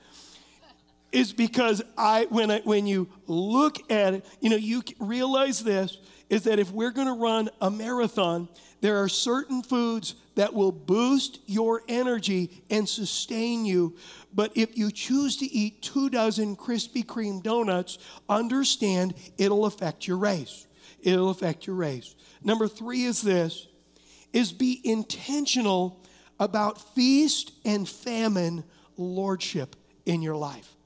Is 1.12 1.33
because 1.33 1.83
I 1.98 2.26
when 2.31 2.50
I 2.50 2.61
when 2.61 2.87
you 2.87 3.09
look 3.26 3.90
at 3.90 4.14
it, 4.14 4.26
you 4.40 4.48
know, 4.48 4.57
you 4.57 4.83
realize 5.00 5.64
this 5.64 5.98
is 6.29 6.44
that 6.44 6.61
if 6.61 6.70
we're 6.70 6.92
going 6.92 7.09
to 7.09 7.14
run 7.14 7.50
a 7.61 7.68
marathon, 7.70 8.48
there 8.80 9.02
are 9.02 9.08
certain 9.08 9.62
foods 9.62 10.14
that 10.36 10.54
will 10.54 10.72
boost 10.72 11.40
your 11.46 11.82
energy 11.88 12.62
and 12.70 12.88
sustain 12.88 13.64
you. 13.64 13.96
But 14.32 14.52
if 14.56 14.76
you 14.78 14.90
choose 14.90 15.36
to 15.38 15.46
eat 15.46 15.82
two 15.82 16.08
dozen 16.08 16.56
Krispy 16.56 17.04
Kreme 17.04 17.42
donuts, 17.42 17.98
understand 18.28 19.14
it'll 19.36 19.66
affect 19.66 20.06
your 20.06 20.16
race. 20.16 20.66
It'll 21.02 21.30
affect 21.30 21.66
your 21.66 21.76
race. 21.76 22.14
Number 22.42 22.68
three 22.68 23.04
is 23.04 23.22
this 23.22 23.66
is 24.32 24.52
be 24.52 24.80
intentional 24.84 26.00
about 26.38 26.94
feast 26.94 27.52
and 27.64 27.88
famine 27.88 28.62
lordship 28.96 29.76
in 30.06 30.22
your 30.22 30.36
life. 30.36 30.76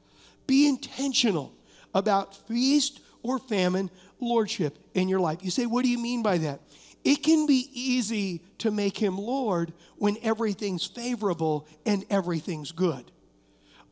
Be 0.46 0.66
intentional 0.66 1.52
about 1.94 2.34
feast 2.48 3.00
or 3.22 3.38
famine 3.38 3.90
lordship 4.20 4.78
in 4.94 5.08
your 5.08 5.20
life. 5.20 5.38
You 5.42 5.50
say, 5.50 5.66
what 5.66 5.84
do 5.84 5.90
you 5.90 5.98
mean 5.98 6.22
by 6.22 6.38
that? 6.38 6.60
It 7.04 7.22
can 7.22 7.46
be 7.46 7.68
easy 7.72 8.42
to 8.58 8.70
make 8.70 8.96
him 8.96 9.18
Lord 9.18 9.74
when 9.96 10.16
everything's 10.22 10.86
favorable 10.86 11.68
and 11.84 12.04
everything's 12.08 12.72
good. 12.72 13.10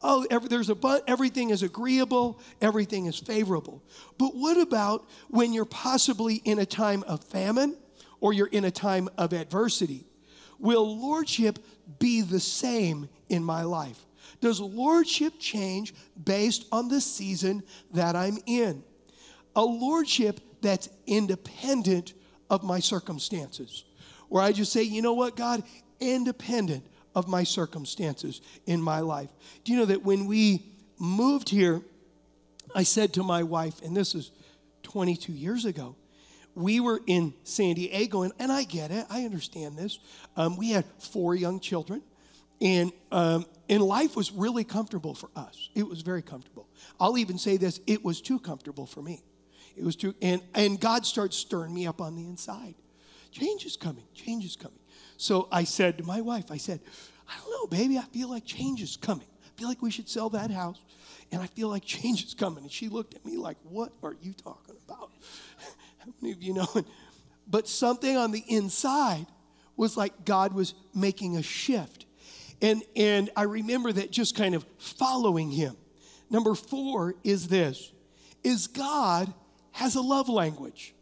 Oh, 0.01 0.27
every, 0.31 0.49
there's 0.49 0.71
a 0.71 0.75
but, 0.75 1.05
everything 1.07 1.51
is 1.51 1.63
agreeable, 1.63 2.41
everything 2.61 3.07
is 3.07 3.19
favorable. 3.19 3.83
But 4.19 4.35
what 4.35 4.57
about 4.57 5.07
when 5.29 5.53
you're 5.53 5.65
possibly 5.65 6.37
in 6.37 6.59
a 6.59 6.67
time 6.67 7.05
of 7.05 7.23
famine 7.23 7.77
or 8.21 8.33
you're 8.33 8.49
in 8.49 8.65
a 8.65 8.71
time 8.71 9.09
of 9.17 9.33
adversity? 9.33 10.07
Will 10.59 10.99
lordship 10.99 11.59
be 11.99 12.23
the 12.23 12.41
same 12.41 13.09
in 13.29 13.45
my 13.45 13.63
life? 13.63 14.07
Does 14.41 14.61
lordship 14.61 15.35
change 15.39 15.95
based 16.25 16.67
on 16.73 16.89
the 16.89 17.01
season 17.01 17.63
that 17.93 18.17
I'm 18.17 18.39
in? 18.47 18.83
A 19.55 19.63
lordship 19.63 20.41
that's 20.63 20.89
independent 21.07 22.15
of 22.53 22.63
my 22.63 22.79
circumstances. 22.79 23.85
Where 24.29 24.43
I 24.43 24.53
just 24.53 24.73
say, 24.73 24.83
you 24.83 25.03
know 25.03 25.15
what, 25.15 25.35
God, 25.37 25.65
independent 25.99 26.85
of 27.15 27.27
my 27.27 27.45
circumstances 27.45 28.43
in 28.67 28.81
my 28.81 29.01
life. 29.01 29.31
Do 29.65 29.73
you 29.73 29.79
know 29.79 29.87
that 29.87 30.05
when 30.05 30.27
we 30.27 30.63
moved 30.99 31.49
here, 31.49 31.81
I 32.75 32.83
said 32.85 33.15
to 33.15 33.23
my 33.23 33.43
wife, 33.43 33.83
and 33.83 33.97
this 33.97 34.15
is 34.15 34.31
22 34.83 35.33
years 35.33 35.65
ago, 35.65 35.97
we 36.55 36.79
were 36.79 37.01
in 37.07 37.33
San 37.45 37.75
Diego, 37.75 38.23
and, 38.23 38.35
and 38.39 38.53
I 38.53 38.65
get 38.65 38.91
it, 38.91 39.07
I 39.09 39.25
understand 39.25 39.79
this. 39.79 39.99
Um, 40.37 40.57
we 40.59 40.71
had 40.71 40.85
four 40.99 41.35
young 41.35 41.59
children, 41.59 42.03
and, 42.61 42.93
um, 43.11 43.47
and 43.71 43.83
life 43.83 44.15
was 44.15 44.31
really 44.31 44.65
comfortable 44.65 45.15
for 45.15 45.31
us. 45.35 45.71
It 45.75 45.89
was 45.89 46.03
very 46.03 46.21
comfortable. 46.21 46.69
I'll 47.01 47.17
even 47.17 47.39
say 47.39 47.57
this 47.57 47.81
it 47.87 48.05
was 48.05 48.21
too 48.21 48.39
comfortable 48.39 48.85
for 48.85 49.01
me. 49.01 49.23
It 49.77 49.85
was 49.85 49.97
true. 49.97 50.15
And, 50.23 50.43
and 50.55 50.81
God 50.81 51.07
starts 51.07 51.37
stirring 51.37 51.75
me 51.75 51.87
up 51.87 52.01
on 52.01 52.15
the 52.15 52.27
inside. 52.27 52.75
Change 53.31 53.65
is 53.65 53.77
coming. 53.77 54.05
Change 54.15 54.45
is 54.45 54.57
coming. 54.57 54.79
So 55.17 55.49
I 55.51 55.65
said 55.65 55.99
to 55.99 56.05
my 56.05 56.21
wife, 56.21 56.51
I 56.51 56.57
said, 56.57 56.81
I 57.29 57.33
don't 57.39 57.51
know, 57.51 57.67
baby. 57.67 57.99
I 57.99 58.03
feel 58.03 58.29
like 58.29 58.45
change 58.45 58.83
is 58.83 58.97
coming. 58.97 59.27
I 59.45 59.59
feel 59.59 59.69
like 59.69 59.81
we 59.81 59.91
should 59.91 60.09
sell 60.09 60.29
that 60.31 60.51
house. 60.51 60.81
And 61.31 61.41
I 61.41 61.47
feel 61.47 61.69
like 61.69 61.85
change 61.85 62.25
is 62.25 62.35
coming. 62.35 62.65
And 62.65 62.73
she 62.73 62.89
looked 62.89 63.15
at 63.15 63.25
me 63.25 63.37
like, 63.37 63.57
What 63.63 63.93
are 64.03 64.17
you 64.21 64.35
talking 64.35 64.77
about? 64.87 65.11
How 65.99 66.13
many 66.21 66.33
of 66.33 66.43
you 66.43 66.55
know? 66.55 66.69
But 67.49 67.69
something 67.69 68.17
on 68.17 68.33
the 68.33 68.45
inside 68.49 69.27
was 69.77 69.97
like 69.97 70.25
God 70.25 70.53
was 70.53 70.75
making 70.95 71.37
a 71.37 71.43
shift. 71.43 72.07
And, 72.61 72.83
and 72.95 73.31
I 73.37 73.43
remember 73.43 73.93
that 73.93 74.11
just 74.11 74.37
kind 74.37 74.55
of 74.55 74.65
following 74.79 75.51
him. 75.51 75.77
Number 76.31 76.55
four 76.55 77.15
is 77.25 77.49
this 77.49 77.93
is 78.43 78.67
God 78.67 79.33
has 79.73 79.95
a 79.95 80.01
love 80.01 80.29
language. 80.29 80.95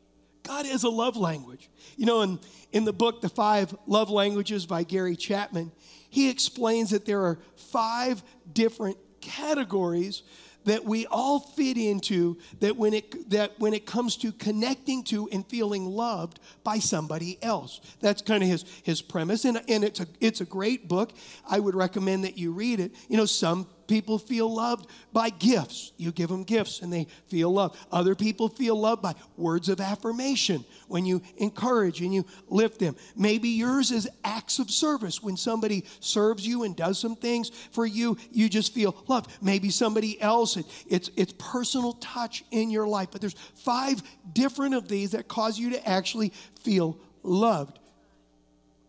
God 0.42 0.66
has 0.66 0.84
a 0.84 0.88
love 0.88 1.16
language. 1.16 1.68
You 1.96 2.06
know, 2.06 2.22
in, 2.22 2.40
in 2.72 2.84
the 2.84 2.92
book, 2.92 3.20
The 3.20 3.28
Five 3.28 3.74
Love 3.86 4.10
Languages 4.10 4.66
by 4.66 4.84
Gary 4.84 5.16
Chapman, 5.16 5.70
he 6.08 6.30
explains 6.30 6.90
that 6.90 7.04
there 7.04 7.22
are 7.22 7.38
five 7.56 8.22
different 8.52 8.96
categories 9.20 10.22
that 10.64 10.84
we 10.84 11.06
all 11.06 11.40
fit 11.40 11.76
into 11.76 12.36
that 12.60 12.76
when 12.76 12.92
it 12.92 13.30
that 13.30 13.58
when 13.58 13.72
it 13.72 13.86
comes 13.86 14.16
to 14.16 14.32
connecting 14.32 15.02
to 15.04 15.28
and 15.30 15.46
feeling 15.46 15.86
loved 15.86 16.38
by 16.64 16.78
somebody 16.78 17.38
else 17.42 17.80
that's 18.00 18.20
kind 18.20 18.42
of 18.42 18.48
his 18.48 18.64
his 18.82 19.00
premise 19.00 19.44
and, 19.44 19.62
and 19.68 19.84
it's 19.84 20.00
a 20.00 20.06
it's 20.20 20.40
a 20.40 20.44
great 20.44 20.86
book 20.86 21.12
i 21.48 21.58
would 21.58 21.74
recommend 21.74 22.24
that 22.24 22.36
you 22.36 22.52
read 22.52 22.78
it 22.78 22.92
you 23.08 23.16
know 23.16 23.24
some 23.24 23.66
people 23.90 24.18
feel 24.18 24.54
loved 24.54 24.86
by 25.12 25.30
gifts. 25.30 25.92
You 25.96 26.12
give 26.12 26.28
them 26.28 26.44
gifts 26.44 26.80
and 26.80 26.92
they 26.92 27.08
feel 27.26 27.52
loved. 27.52 27.76
Other 27.90 28.14
people 28.14 28.48
feel 28.48 28.76
loved 28.76 29.02
by 29.02 29.14
words 29.36 29.68
of 29.68 29.80
affirmation 29.80 30.64
when 30.86 31.04
you 31.04 31.20
encourage 31.38 32.00
and 32.00 32.14
you 32.14 32.24
lift 32.48 32.78
them. 32.78 32.94
Maybe 33.16 33.48
yours 33.48 33.90
is 33.90 34.08
acts 34.22 34.60
of 34.60 34.70
service. 34.70 35.22
When 35.22 35.36
somebody 35.36 35.84
serves 35.98 36.46
you 36.46 36.62
and 36.62 36.76
does 36.76 37.00
some 37.00 37.16
things 37.16 37.50
for 37.72 37.84
you, 37.84 38.16
you 38.30 38.48
just 38.48 38.72
feel 38.72 38.94
loved. 39.08 39.30
Maybe 39.42 39.70
somebody 39.70 40.20
else, 40.22 40.56
it, 40.56 40.66
it's, 40.88 41.10
it's 41.16 41.34
personal 41.36 41.94
touch 41.94 42.44
in 42.52 42.70
your 42.70 42.86
life. 42.86 43.08
But 43.10 43.20
there's 43.20 43.34
five 43.34 44.02
different 44.32 44.74
of 44.74 44.86
these 44.86 45.10
that 45.10 45.26
cause 45.26 45.58
you 45.58 45.70
to 45.70 45.88
actually 45.88 46.32
feel 46.62 46.96
loved. 47.24 47.80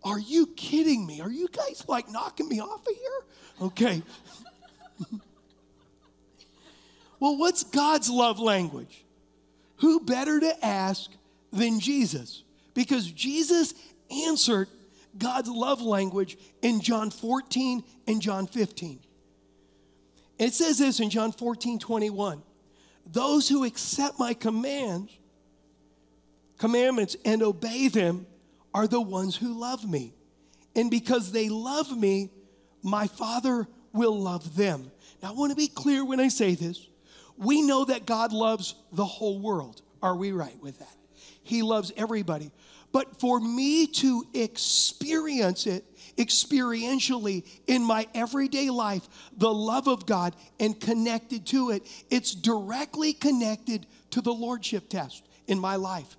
Are 0.03 0.19
you 0.19 0.45
kidding 0.55 1.07
me? 1.07 1.21
Are 1.21 1.31
you 1.31 1.47
guys 1.47 1.85
like 1.87 2.09
knocking 2.11 2.47
me 2.47 2.59
off 2.59 2.87
of 2.87 2.95
here? 2.95 3.67
Okay. 3.67 4.03
well, 7.19 7.37
what's 7.37 7.63
God's 7.63 8.09
love 8.09 8.39
language? 8.39 9.03
Who 9.77 9.99
better 10.01 10.39
to 10.39 10.65
ask 10.65 11.09
than 11.51 11.79
Jesus? 11.79 12.43
Because 12.73 13.09
Jesus 13.11 13.73
answered 14.09 14.67
God's 15.17 15.49
love 15.49 15.81
language 15.81 16.37
in 16.61 16.81
John 16.81 17.09
14 17.11 17.83
and 18.07 18.21
John 18.21 18.47
15. 18.47 18.99
It 20.39 20.53
says 20.53 20.79
this 20.79 20.99
in 20.99 21.09
John 21.09 21.31
14, 21.31 21.79
21. 21.79 22.41
Those 23.05 23.49
who 23.49 23.63
accept 23.63 24.19
my 24.19 24.33
commands, 24.33 25.11
commandments 26.57 27.15
and 27.25 27.43
obey 27.43 27.87
them 27.87 28.25
are 28.73 28.87
the 28.87 29.01
ones 29.01 29.35
who 29.35 29.59
love 29.59 29.87
me. 29.87 30.13
And 30.75 30.89
because 30.89 31.31
they 31.31 31.49
love 31.49 31.95
me, 31.95 32.29
my 32.81 33.07
Father 33.07 33.67
will 33.93 34.19
love 34.19 34.55
them. 34.55 34.91
Now, 35.21 35.29
I 35.29 35.31
want 35.33 35.51
to 35.51 35.55
be 35.55 35.67
clear 35.67 36.03
when 36.03 36.19
I 36.19 36.27
say 36.27 36.55
this. 36.55 36.87
We 37.37 37.61
know 37.61 37.85
that 37.85 38.05
God 38.05 38.33
loves 38.33 38.75
the 38.91 39.05
whole 39.05 39.39
world. 39.39 39.81
Are 40.01 40.15
we 40.15 40.31
right 40.31 40.59
with 40.61 40.79
that? 40.79 40.95
He 41.43 41.61
loves 41.61 41.91
everybody. 41.97 42.51
But 42.91 43.19
for 43.19 43.39
me 43.39 43.87
to 43.87 44.25
experience 44.33 45.65
it 45.65 45.85
experientially 46.17 47.47
in 47.67 47.83
my 47.83 48.07
everyday 48.13 48.69
life, 48.69 49.07
the 49.37 49.51
love 49.53 49.87
of 49.87 50.05
God 50.05 50.35
and 50.59 50.79
connected 50.79 51.45
to 51.47 51.71
it, 51.71 51.83
it's 52.09 52.33
directly 52.33 53.13
connected 53.13 53.87
to 54.11 54.21
the 54.21 54.33
Lordship 54.33 54.89
test 54.89 55.23
in 55.47 55.59
my 55.59 55.75
life. 55.75 56.17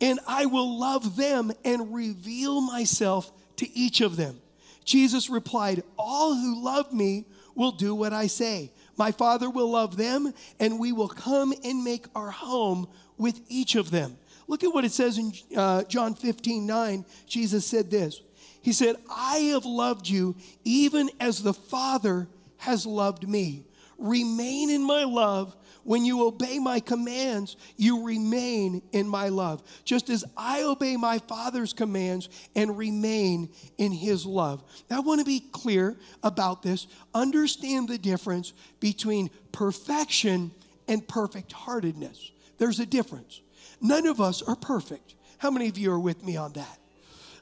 And 0.00 0.20
I 0.26 0.46
will 0.46 0.78
love 0.78 1.16
them 1.16 1.52
and 1.64 1.92
reveal 1.94 2.60
myself 2.60 3.32
to 3.56 3.68
each 3.76 4.00
of 4.00 4.16
them. 4.16 4.40
Jesus 4.88 5.28
replied, 5.28 5.82
All 5.98 6.34
who 6.34 6.64
love 6.64 6.94
me 6.94 7.26
will 7.54 7.72
do 7.72 7.94
what 7.94 8.14
I 8.14 8.26
say. 8.26 8.72
My 8.96 9.12
Father 9.12 9.50
will 9.50 9.70
love 9.70 9.98
them, 9.98 10.32
and 10.58 10.80
we 10.80 10.92
will 10.92 11.10
come 11.10 11.52
and 11.62 11.84
make 11.84 12.06
our 12.14 12.30
home 12.30 12.88
with 13.18 13.38
each 13.48 13.74
of 13.74 13.90
them. 13.90 14.16
Look 14.46 14.64
at 14.64 14.72
what 14.72 14.86
it 14.86 14.92
says 14.92 15.18
in 15.18 15.32
uh, 15.54 15.82
John 15.84 16.14
15 16.14 16.66
9. 16.66 17.04
Jesus 17.26 17.66
said 17.66 17.90
this 17.90 18.22
He 18.62 18.72
said, 18.72 18.96
I 19.14 19.36
have 19.52 19.66
loved 19.66 20.08
you 20.08 20.36
even 20.64 21.10
as 21.20 21.42
the 21.42 21.52
Father 21.52 22.26
has 22.56 22.86
loved 22.86 23.28
me. 23.28 23.66
Remain 23.98 24.70
in 24.70 24.82
my 24.82 25.04
love. 25.04 25.54
When 25.88 26.04
you 26.04 26.26
obey 26.26 26.58
my 26.58 26.80
commands, 26.80 27.56
you 27.78 28.04
remain 28.04 28.82
in 28.92 29.08
my 29.08 29.30
love, 29.30 29.62
just 29.86 30.10
as 30.10 30.22
I 30.36 30.64
obey 30.64 30.98
my 30.98 31.16
Father's 31.16 31.72
commands 31.72 32.28
and 32.54 32.76
remain 32.76 33.48
in 33.78 33.92
his 33.92 34.26
love. 34.26 34.62
Now, 34.90 34.98
I 34.98 35.00
want 35.00 35.20
to 35.20 35.24
be 35.24 35.40
clear 35.40 35.96
about 36.22 36.62
this. 36.62 36.88
Understand 37.14 37.88
the 37.88 37.96
difference 37.96 38.52
between 38.80 39.30
perfection 39.50 40.50
and 40.88 41.08
perfect 41.08 41.52
heartedness. 41.52 42.32
There's 42.58 42.80
a 42.80 42.86
difference. 42.86 43.40
None 43.80 44.06
of 44.06 44.20
us 44.20 44.42
are 44.42 44.56
perfect. 44.56 45.14
How 45.38 45.50
many 45.50 45.68
of 45.68 45.78
you 45.78 45.90
are 45.90 45.98
with 45.98 46.22
me 46.22 46.36
on 46.36 46.52
that? 46.52 46.78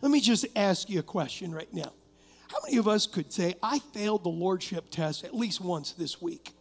Let 0.02 0.12
me 0.12 0.20
just 0.20 0.46
ask 0.54 0.88
you 0.88 1.00
a 1.00 1.02
question 1.02 1.52
right 1.52 1.74
now. 1.74 1.92
How 2.46 2.59
many 2.64 2.76
of 2.76 2.87
us 2.87 3.09
could 3.09 3.32
say, 3.32 3.56
I 3.61 3.80
failed 3.80 4.22
the 4.22 4.28
Lordship 4.28 4.88
test 4.92 5.24
at 5.24 5.35
least 5.35 5.61
once 5.61 5.90
this 5.90 6.22
week? 6.22 6.52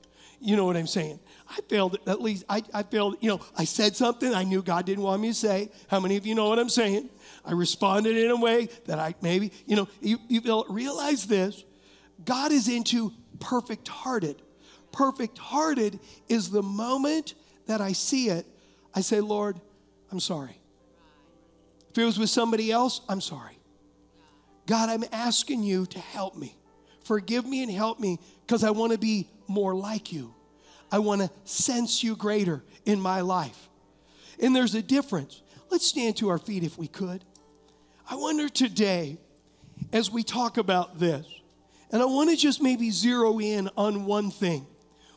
You 0.46 0.56
know 0.56 0.66
what 0.66 0.78
I'm 0.78 0.86
saying? 0.86 1.20
I 1.50 1.60
failed, 1.68 1.98
at 2.06 2.22
least, 2.22 2.46
I, 2.48 2.62
I 2.72 2.84
failed, 2.84 3.18
you 3.20 3.30
know, 3.30 3.42
I 3.58 3.64
said 3.64 3.96
something 3.96 4.32
I 4.32 4.44
knew 4.44 4.62
God 4.62 4.86
didn't 4.86 5.04
want 5.04 5.20
me 5.20 5.30
to 5.30 5.34
say. 5.34 5.72
How 5.88 6.00
many 6.00 6.18
of 6.18 6.28
you 6.28 6.36
know 6.36 6.50
what 6.50 6.60
I'm 6.60 6.70
saying? 6.70 7.10
I 7.44 7.54
responded 7.54 8.16
in 8.16 8.30
a 8.30 8.36
way 8.36 8.70
that 8.86 9.00
I 9.00 9.16
maybe, 9.22 9.52
you 9.66 9.76
know, 9.76 9.88
you, 10.02 10.20
you 10.28 10.64
realize 10.70 11.26
this 11.26 11.64
God 12.24 12.52
is 12.52 12.70
into 12.70 13.12
perfect 13.40 13.88
hearted. 13.88 14.40
Perfect 14.92 15.40
hearted 15.40 16.00
is 16.30 16.52
the 16.52 16.62
moment 16.62 17.34
that 17.66 17.82
I 17.82 17.94
see 17.94 18.30
it, 18.30 18.46
I 18.94 19.02
say, 19.02 19.22
Lord, 19.22 19.60
I'm 20.12 20.20
sorry. 20.20 20.62
If 21.90 21.98
it 21.98 22.06
was 22.06 22.20
with 22.20 22.30
somebody 22.30 22.72
else, 22.72 23.02
I'm 23.10 23.20
sorry. 23.20 23.58
God, 24.68 24.90
I'm 24.90 25.04
asking 25.12 25.64
you 25.64 25.88
to 25.88 26.00
help 26.00 26.38
me. 26.38 26.56
Forgive 27.04 27.48
me 27.48 27.64
and 27.64 27.72
help 27.72 28.00
me 28.00 28.20
because 28.46 28.64
I 28.64 28.70
want 28.70 28.92
to 28.92 29.00
be 29.00 29.28
more 29.48 29.76
like 29.76 30.12
you. 30.12 30.35
I 30.96 31.00
want 31.00 31.20
to 31.20 31.30
sense 31.44 32.04
you 32.06 32.16
greater 32.16 32.64
in 32.86 33.02
my 33.02 33.20
life. 33.20 33.68
And 34.40 34.56
there's 34.56 34.76
a 34.76 34.82
difference. 34.82 35.42
Let's 35.70 35.86
stand 35.86 36.16
to 36.18 36.30
our 36.30 36.38
feet 36.38 36.64
if 36.64 36.78
we 36.78 36.88
could. 36.88 37.26
I 38.10 38.16
wonder 38.16 38.48
today, 38.48 39.18
as 39.92 40.10
we 40.10 40.24
talk 40.24 40.56
about 40.56 40.98
this, 40.98 41.28
and 41.92 42.02
I 42.02 42.06
want 42.06 42.30
to 42.30 42.38
just 42.38 42.62
maybe 42.62 42.92
zero 42.92 43.42
in 43.42 43.70
on 43.76 44.06
one 44.06 44.32
thing. 44.32 44.68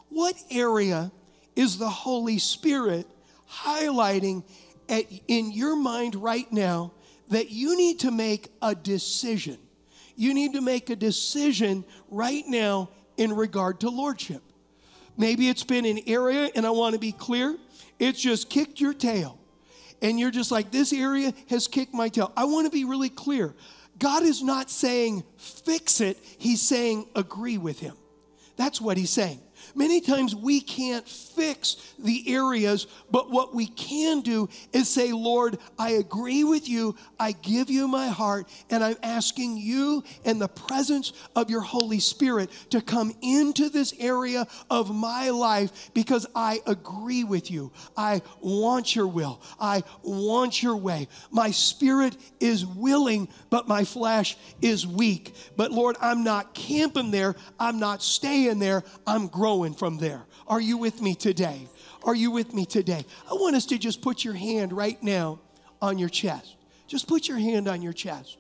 What 0.09 0.35
area 0.51 1.13
is 1.55 1.79
the 1.79 1.89
Holy 1.89 2.39
Spirit 2.39 3.07
highlighting 3.49 4.43
at, 4.89 5.05
in 5.29 5.53
your 5.53 5.77
mind 5.77 6.17
right 6.17 6.51
now 6.53 6.91
that 7.29 7.51
you 7.51 7.77
need 7.77 8.01
to 8.01 8.11
make 8.11 8.51
a 8.61 8.75
decision? 8.75 9.59
You 10.17 10.35
need 10.35 10.55
to 10.55 10.61
make 10.61 10.91
a 10.91 10.97
decision 10.97 11.85
right 12.11 12.43
now 12.49 12.91
in 13.17 13.33
regard 13.33 13.79
to 13.83 13.91
lordship. 13.91 14.43
Maybe 15.19 15.49
it's 15.49 15.65
been 15.65 15.85
an 15.85 15.99
area, 16.07 16.49
and 16.55 16.65
I 16.65 16.71
want 16.71 16.95
to 16.95 16.99
be 16.99 17.13
clear, 17.13 17.57
it's 17.99 18.21
just 18.21 18.49
kicked 18.49 18.81
your 18.81 18.95
tail. 18.95 19.39
And 20.01 20.19
you're 20.19 20.31
just 20.31 20.53
like, 20.53 20.71
this 20.71 20.93
area 20.93 21.35
has 21.51 21.67
kicked 21.67 21.93
my 21.93 22.09
tail. 22.09 22.33
I 22.37 22.45
want 22.45 22.67
to 22.67 22.71
be 22.71 22.85
really 22.85 23.09
clear. 23.09 23.53
God 23.99 24.23
is 24.23 24.43
not 24.43 24.71
saying 24.71 25.25
fix 25.37 26.01
it, 26.01 26.19
He's 26.39 26.63
saying 26.63 27.09
agree 27.17 27.59
with 27.59 27.81
Him. 27.81 27.97
That's 28.57 28.81
what 28.81 28.97
He's 28.97 29.11
saying. 29.11 29.41
Many 29.79 30.01
times 30.01 30.35
we 30.35 30.61
can't 30.61 31.09
fix 31.09 31.77
the 32.01 32.35
areas, 32.35 32.89
but 33.13 33.31
what 33.31 33.55
we 33.55 33.69
can 33.69 34.23
do 34.23 34.49
is 34.73 34.89
say, 34.89 35.13
Lord, 35.13 35.57
I 35.79 35.91
agree 35.91 36.43
with 36.43 36.69
you. 36.69 36.97
I 37.21 37.31
give 37.31 37.71
you 37.71 37.87
my 37.87 38.09
heart, 38.09 38.49
and 38.71 38.83
I'm 38.83 38.97
asking 39.05 39.57
you 39.57 40.03
and 40.25 40.41
the 40.41 40.49
presence 40.49 41.13
of 41.37 41.49
your 41.49 41.61
Holy 41.61 42.01
Spirit 42.01 42.51
to 42.71 42.81
come 42.81 43.15
into 43.23 43.69
this 43.69 43.95
area 44.01 44.49
of 44.69 44.93
my 44.93 45.31
life 45.31 45.93
because 45.95 46.27
I 46.35 46.59
agree 46.67 47.23
with 47.23 47.49
you. 47.49 47.71
I 47.97 48.23
want 48.41 48.97
your 48.97 49.07
will. 49.07 49.41
I 49.61 49.85
want 50.03 50.61
your 50.61 50.77
way. 50.77 51.07
My 51.31 51.53
spirit 51.53 52.17
is 52.41 52.67
willing, 52.67 53.29
but 53.49 53.69
my 53.69 53.85
flesh 53.85 54.37
is 54.61 54.85
weak. 54.85 55.37
But 55.57 55.71
Lord, 55.71 55.95
I'm 56.01 56.25
not 56.25 56.53
camping 56.53 57.13
there. 57.13 57.37
I'm 57.61 57.79
not 57.79 58.03
staying 58.03 58.59
there. 58.59 58.83
I'm 59.07 59.29
growing 59.29 59.68
going 59.69 59.79
from 59.79 59.99
there. 59.99 60.23
Are 60.47 60.61
you 60.61 60.79
with 60.79 61.03
me 61.03 61.15
today? 61.15 61.69
Are 62.03 62.15
you 62.15 62.31
with 62.31 62.55
me 62.55 62.65
today? 62.65 63.05
I 63.31 63.35
want 63.35 63.57
us 63.57 63.67
to 63.67 63.79
just 63.79 64.01
put 64.01 64.25
your 64.25 64.35
hand 64.35 64.73
right 64.73 65.01
now 65.03 65.41
on 65.83 65.99
your 65.99 66.09
chest. 66.09 66.57
Just 66.87 67.07
put 67.07 67.29
your 67.29 67.39
hand 67.39 67.69
on 67.69 67.83
your 67.83 67.93
chest. 67.93 68.39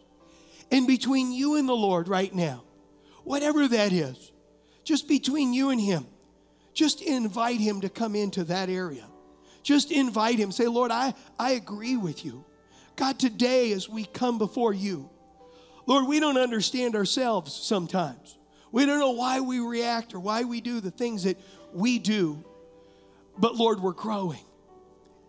And 0.71 0.87
between 0.87 1.33
you 1.33 1.57
and 1.57 1.69
the 1.69 1.75
Lord 1.75 2.09
right 2.09 2.35
now, 2.35 2.63
whatever 3.25 3.69
that 3.69 3.93
is, 3.93 4.33
just 4.85 5.07
between 5.07 5.53
you 5.53 5.71
and 5.71 5.81
Him, 5.81 6.07
just 6.73 7.03
invite 7.03 7.61
Him 7.61 7.83
to 7.83 7.91
come 7.91 8.15
into 8.15 8.45
that 8.45 8.71
area. 8.71 9.05
Just 9.63 9.91
invite 9.91 10.39
Him. 10.39 10.51
Say, 10.51 10.67
Lord, 10.67 10.91
I, 10.91 11.13
I 11.39 11.53
agree 11.53 11.97
with 11.99 12.25
you. 12.25 12.45
God, 12.97 13.19
today 13.19 13.73
as 13.73 13.89
we 13.89 14.05
come 14.05 14.39
before 14.39 14.73
you, 14.73 15.11
Lord, 15.87 16.07
we 16.07 16.21
don't 16.21 16.39
understand 16.39 16.97
ourselves 16.97 17.53
sometimes. 17.53 18.38
We 18.73 18.87
don't 18.87 18.99
know 18.99 19.13
why 19.13 19.41
we 19.41 19.61
react 19.61 20.15
or 20.15 20.21
why 20.21 20.45
we 20.45 20.61
do 20.61 20.81
the 20.81 20.91
things 20.91 21.25
that 21.25 21.39
we 21.73 21.99
do. 21.99 22.45
But 23.39 23.55
Lord, 23.55 23.81
we're 23.81 23.93
growing 23.93 24.45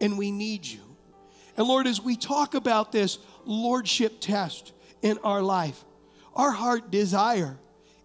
and 0.01 0.17
we 0.17 0.31
need 0.31 0.65
you. 0.65 0.81
And 1.57 1.67
Lord, 1.67 1.87
as 1.87 2.01
we 2.01 2.15
talk 2.15 2.55
about 2.55 2.91
this 2.91 3.19
lordship 3.45 4.19
test 4.19 4.73
in 5.01 5.17
our 5.23 5.41
life, 5.41 5.83
our 6.35 6.51
heart 6.51 6.89
desire 6.89 7.57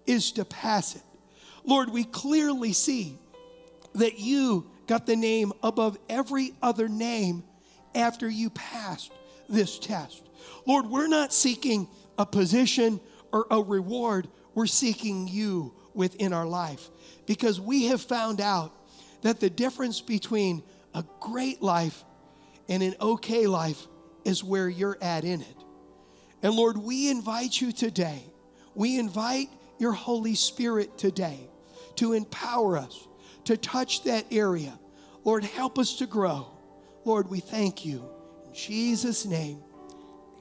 is 0.07 0.33
to 0.33 0.45
pass 0.45 0.97
it. 0.97 1.03
Lord, 1.65 1.91
we 1.91 2.05
clearly 2.05 2.73
see 2.73 3.19
that 3.95 4.19
you 4.19 4.71
got 4.87 5.07
the 5.07 5.17
name 5.17 5.53
above 5.63 5.97
every 6.09 6.53
other 6.61 6.89
name 6.89 7.45
after 7.95 8.29
you 8.29 8.51
passed 8.51 9.13
this 9.49 9.79
test. 9.79 10.23
Lord, 10.67 10.87
we're 10.87 11.07
not 11.07 11.33
seeking 11.33 11.89
a 12.19 12.27
position 12.27 13.01
or 13.33 13.47
a 13.51 13.63
reward 13.63 14.29
we're 14.55 14.67
seeking 14.67 15.29
you 15.29 15.75
within 15.95 16.33
our 16.33 16.47
life 16.47 16.89
because 17.27 17.61
we 17.61 17.87
have 17.87 18.01
found 18.01 18.41
out 18.41 18.73
that 19.23 19.41
the 19.41 19.51
difference 19.51 20.01
between 20.01 20.63
a 20.95 21.05
great 21.21 21.63
life 21.63 22.05
and 22.69 22.83
an 22.83 22.95
okay 23.01 23.47
life 23.47 23.87
is 24.25 24.45
where 24.45 24.69
you're 24.69 24.99
at 25.01 25.25
in 25.25 25.41
it. 25.41 25.57
And 26.43 26.55
Lord, 26.55 26.77
we 26.77 27.11
invite 27.11 27.61
you 27.61 27.73
today, 27.73 28.23
we 28.75 28.99
invite 28.99 29.49
your 29.79 29.93
Holy 29.93 30.35
Spirit 30.35 30.99
today 30.99 31.49
to 31.97 32.13
empower 32.13 32.77
us 32.77 33.07
to 33.45 33.57
touch 33.57 34.05
that 34.05 34.27
area. 34.31 34.79
Lord, 35.25 35.45
help 35.45 35.79
us 35.79 35.97
to 35.97 36.07
grow. 36.07 36.49
Lord, 37.05 37.29
we 37.31 37.41
thank 37.41 37.85
you. 37.85 38.05
In 38.47 38.55
Jesus' 38.55 39.25
name, 39.25 39.63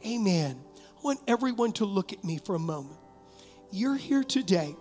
amen. 0.05 0.61
I 0.77 1.01
want 1.01 1.19
everyone 1.27 1.73
to 1.73 1.85
look 1.85 2.13
at 2.13 2.23
me 2.23 2.39
for 2.43 2.55
a 2.55 2.59
moment 2.59 2.99
you're 3.73 3.95
here 3.95 4.23
today, 4.23 4.75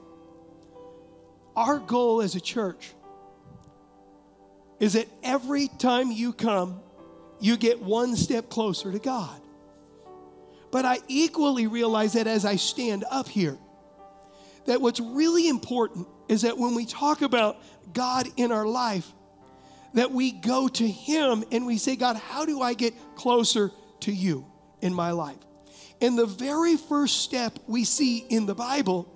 our 1.57 1.79
goal 1.79 2.21
as 2.21 2.35
a 2.35 2.41
church 2.41 2.93
is 4.79 4.93
that 4.93 5.09
every 5.23 5.69
time 5.79 6.11
you 6.11 6.33
come, 6.33 6.81
you 7.41 7.57
get 7.57 7.81
one 7.81 8.17
step 8.17 8.51
closer 8.51 8.93
to 8.93 8.99
God. 8.99 9.41
But 10.71 10.85
I 10.85 10.99
equally 11.09 11.67
realize 11.67 12.15
that 12.15 12.27
as 12.27 12.45
I 12.45 12.57
stand 12.57 13.05
up 13.11 13.29
here, 13.29 13.59
that 14.67 14.81
what's 14.81 15.01
really 15.01 15.49
important 15.49 16.07
is 16.29 16.43
that 16.43 16.59
when 16.59 16.75
we 16.75 16.87
talk 16.87 17.23
about 17.23 17.59
God 17.93 18.29
in 18.37 18.53
our 18.53 18.67
life, 18.67 19.11
that 19.95 20.11
we 20.11 20.33
go 20.33 20.69
to 20.69 20.87
Him 20.89 21.45
and 21.51 21.67
we 21.67 21.79
say, 21.79 21.97
God, 21.97 22.17
how 22.17 22.45
do 22.45 22.61
I 22.61 22.75
get 22.75 22.95
closer 23.17 23.71
to 24.01 24.13
you 24.13 24.47
in 24.81 24.95
my 24.95 25.11
life? 25.13 25.37
And 26.03 26.19
the 26.19 26.27
very 26.27 26.77
first 26.77 27.23
step 27.23 27.61
we 27.69 27.85
see 27.85 28.19
in 28.19 28.45
the 28.45 28.57
Bible 28.57 29.09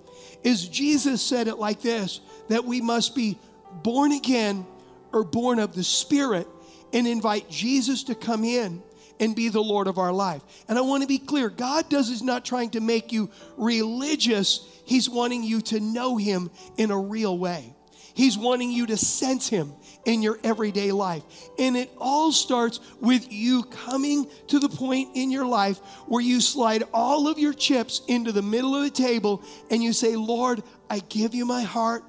is 0.43 0.67
Jesus 0.69 1.21
said 1.21 1.47
it 1.47 1.59
like 1.59 1.81
this 1.81 2.21
that 2.47 2.63
we 2.63 2.79
must 2.79 3.13
be 3.13 3.37
born 3.83 4.13
again 4.13 4.65
or 5.11 5.25
born 5.25 5.59
of 5.59 5.75
the 5.75 5.83
Spirit 5.83 6.47
and 6.93 7.05
invite 7.05 7.49
Jesus 7.49 8.03
to 8.03 8.15
come 8.15 8.45
in 8.45 8.81
and 9.19 9.35
be 9.35 9.49
the 9.49 9.61
Lord 9.61 9.87
of 9.87 9.97
our 9.97 10.13
life. 10.13 10.41
And 10.69 10.77
I 10.77 10.81
want 10.81 11.03
to 11.03 11.07
be 11.07 11.17
clear 11.17 11.49
God 11.49 11.89
does 11.89 12.09
is 12.09 12.23
not 12.23 12.45
trying 12.45 12.69
to 12.71 12.79
make 12.79 13.11
you 13.11 13.29
religious, 13.57 14.65
He's 14.85 15.09
wanting 15.09 15.43
you 15.43 15.59
to 15.63 15.81
know 15.81 16.15
Him 16.15 16.49
in 16.77 16.91
a 16.91 16.97
real 16.97 17.37
way. 17.37 17.75
He's 18.13 18.37
wanting 18.37 18.71
you 18.71 18.85
to 18.87 18.97
sense 18.97 19.49
Him 19.49 19.73
in 20.07 20.21
your 20.23 20.39
everyday 20.41 20.91
life. 20.91 21.21
And 21.59 21.75
it 21.75 21.91
all 21.97 22.31
starts 22.31 22.79
with 23.01 23.31
you 23.31 23.63
coming 23.63 24.27
to 24.47 24.57
the 24.57 24.69
point 24.69 25.09
in 25.15 25.29
your 25.29 25.45
life 25.45 25.79
where 26.07 26.21
you 26.21 26.39
slide 26.39 26.83
all 26.93 27.27
of 27.27 27.37
your 27.37 27.53
chips 27.53 28.01
into 28.07 28.31
the 28.31 28.41
middle 28.41 28.73
of 28.73 28.83
the 28.83 28.89
table 28.89 29.43
and 29.69 29.83
you 29.83 29.91
say, 29.91 30.15
Lord, 30.15 30.63
I 30.89 30.99
give 30.99 31.35
you 31.35 31.45
my 31.45 31.61
heart, 31.61 32.03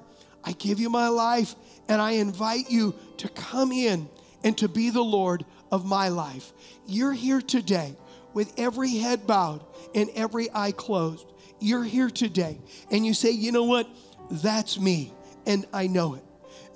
I 0.45 0.53
give 0.53 0.79
you 0.79 0.89
my 0.89 1.09
life, 1.09 1.53
and 1.89 2.01
I 2.01 2.11
invite 2.11 2.71
you 2.71 2.95
to 3.17 3.27
come 3.29 3.73
in 3.73 4.07
and 4.45 4.57
to 4.59 4.69
be 4.69 4.89
the 4.89 5.03
Lord 5.03 5.45
of 5.69 5.85
my 5.85 6.07
life. 6.07 6.53
You're 6.87 7.13
here 7.13 7.41
today 7.41 7.95
with 8.33 8.53
every 8.57 8.95
head 8.95 9.27
bowed 9.27 9.61
and 9.93 10.09
every 10.15 10.47
eye 10.53 10.71
closed. 10.71 11.27
You're 11.59 11.83
here 11.83 12.09
today 12.09 12.59
and 12.89 13.05
you 13.05 13.13
say, 13.13 13.31
you 13.31 13.51
know 13.51 13.65
what? 13.65 13.89
That's 14.31 14.79
me, 14.79 15.11
and 15.45 15.65
I 15.73 15.87
know 15.87 16.13
it. 16.13 16.23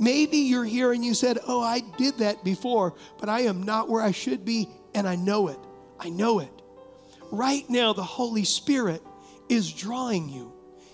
Maybe 0.04 0.40
you're 0.40 0.66
here 0.66 0.92
and 0.92 1.04
you 1.04 1.14
said, 1.14 1.40
Oh, 1.48 1.62
I 1.62 1.80
did 1.98 2.18
that 2.18 2.44
before, 2.44 2.94
but 3.20 3.30
I 3.30 3.42
am 3.42 3.64
not 3.64 3.88
where 3.88 4.02
I 4.02 4.12
should 4.12 4.44
be, 4.44 4.68
and 4.94 5.08
I 5.08 5.16
know 5.16 5.48
it. 5.48 5.60
I 5.98 6.10
know 6.10 6.40
it. 6.40 6.52
Right 7.32 7.64
now, 7.70 7.94
the 7.94 8.04
Holy 8.04 8.44
Spirit 8.44 9.02
is 9.48 9.72
drawing 9.72 10.28
you. 10.28 10.52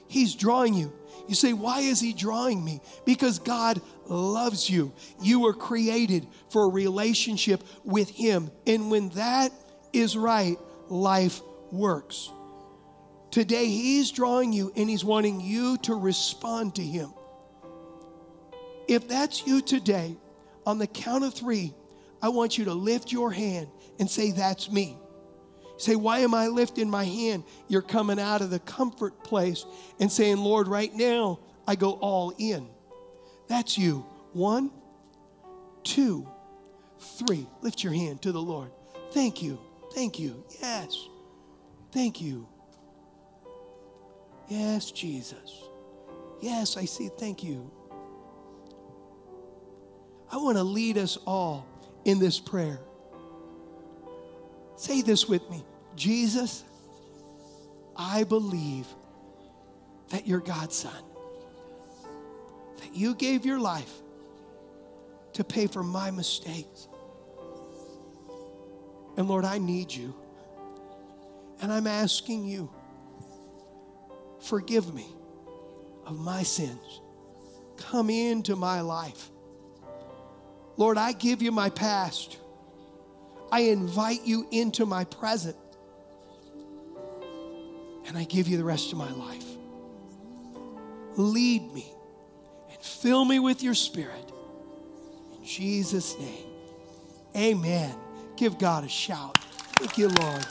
He's 0.07 0.35
drawing 0.35 0.75
you. 0.75 0.93
You 1.27 1.33
say, 1.33 1.53
Why 1.53 1.79
is 1.79 1.99
He 1.99 2.13
drawing 2.13 2.63
me? 2.63 2.81
Because 3.03 3.39
God 3.39 3.81
loves 4.05 4.69
you. 4.69 4.93
You 5.19 5.39
were 5.39 5.55
created 5.55 6.27
for 6.51 6.65
a 6.65 6.69
relationship 6.69 7.63
with 7.83 8.11
Him. 8.11 8.51
And 8.67 8.91
when 8.91 9.09
that 9.09 9.51
is 9.91 10.15
right, 10.15 10.57
life 10.87 11.41
works. 11.71 12.29
Today, 13.31 13.65
He's 13.65 14.11
drawing 14.11 14.53
you 14.53 14.71
and 14.75 14.87
He's 14.87 15.03
wanting 15.03 15.41
you 15.41 15.77
to 15.79 15.95
respond 15.95 16.75
to 16.75 16.83
Him. 16.83 17.11
If 18.89 19.07
that's 19.07 19.45
you 19.45 19.61
today, 19.61 20.17
on 20.65 20.79
the 20.79 20.87
count 20.87 21.23
of 21.23 21.35
three, 21.35 21.75
I 22.23 22.29
want 22.29 22.57
you 22.57 22.65
to 22.65 22.73
lift 22.73 23.11
your 23.11 23.31
hand 23.31 23.67
and 23.99 24.09
say, 24.09 24.31
That's 24.31 24.69
me. 24.71 24.97
Say, 25.77 25.95
why 25.95 26.19
am 26.19 26.33
I 26.33 26.47
lifting 26.47 26.89
my 26.89 27.05
hand? 27.05 27.45
You're 27.69 27.81
coming 27.81 28.19
out 28.19 28.41
of 28.41 28.49
the 28.49 28.59
comfort 28.59 29.23
place 29.23 29.65
and 30.01 30.11
saying, 30.11 30.35
Lord, 30.35 30.67
right 30.67 30.93
now, 30.93 31.39
I 31.65 31.75
go 31.75 31.91
all 31.91 32.33
in. 32.37 32.67
That's 33.47 33.77
you. 33.77 34.05
One, 34.33 34.71
two, 35.83 36.27
three. 36.99 37.47
Lift 37.61 37.81
your 37.81 37.93
hand 37.93 38.21
to 38.23 38.33
the 38.33 38.41
Lord. 38.41 38.71
Thank 39.11 39.41
you. 39.41 39.57
Thank 39.93 40.19
you. 40.19 40.43
Yes. 40.61 40.97
Thank 41.93 42.19
you. 42.19 42.49
Yes, 44.49 44.91
Jesus. 44.91 45.63
Yes, 46.41 46.75
I 46.75 46.83
see. 46.83 47.09
Thank 47.17 47.41
you. 47.41 47.71
I 50.31 50.37
want 50.37 50.57
to 50.57 50.63
lead 50.63 50.97
us 50.97 51.17
all 51.25 51.65
in 52.05 52.19
this 52.19 52.39
prayer. 52.39 52.79
Say 54.75 55.01
this 55.01 55.27
with 55.27 55.47
me 55.49 55.63
Jesus, 55.95 56.63
I 57.95 58.23
believe 58.23 58.87
that 60.09 60.27
you're 60.27 60.39
God's 60.39 60.75
son, 60.75 61.03
that 62.77 62.95
you 62.95 63.15
gave 63.15 63.45
your 63.45 63.59
life 63.59 63.91
to 65.33 65.43
pay 65.43 65.67
for 65.67 65.83
my 65.83 66.11
mistakes. 66.11 66.87
And 69.17 69.27
Lord, 69.27 69.45
I 69.45 69.57
need 69.57 69.93
you. 69.93 70.15
And 71.61 71.71
I'm 71.71 71.87
asking 71.87 72.45
you, 72.45 72.69
forgive 74.39 74.93
me 74.93 75.07
of 76.05 76.17
my 76.17 76.43
sins. 76.43 77.01
Come 77.77 78.09
into 78.09 78.55
my 78.55 78.81
life. 78.81 79.29
Lord, 80.79 80.97
I 80.97 81.11
give 81.11 81.41
you 81.41 81.51
my 81.51 81.69
past. 81.69 82.37
I 83.51 83.63
invite 83.63 84.23
you 84.23 84.47
into 84.49 84.85
my 84.85 85.03
present. 85.03 85.57
And 88.07 88.17
I 88.17 88.23
give 88.23 88.47
you 88.47 88.55
the 88.55 88.63
rest 88.63 88.93
of 88.93 88.97
my 88.97 89.11
life. 89.11 89.43
Lead 91.17 91.73
me 91.73 91.85
and 92.71 92.79
fill 92.79 93.25
me 93.25 93.39
with 93.39 93.61
your 93.61 93.73
spirit. 93.73 94.31
In 95.37 95.43
Jesus' 95.45 96.17
name, 96.17 96.45
amen. 97.35 97.93
Give 98.37 98.57
God 98.57 98.85
a 98.85 98.89
shout. 98.89 99.37
Thank 99.79 99.97
you, 99.97 100.07
Lord. 100.07 100.45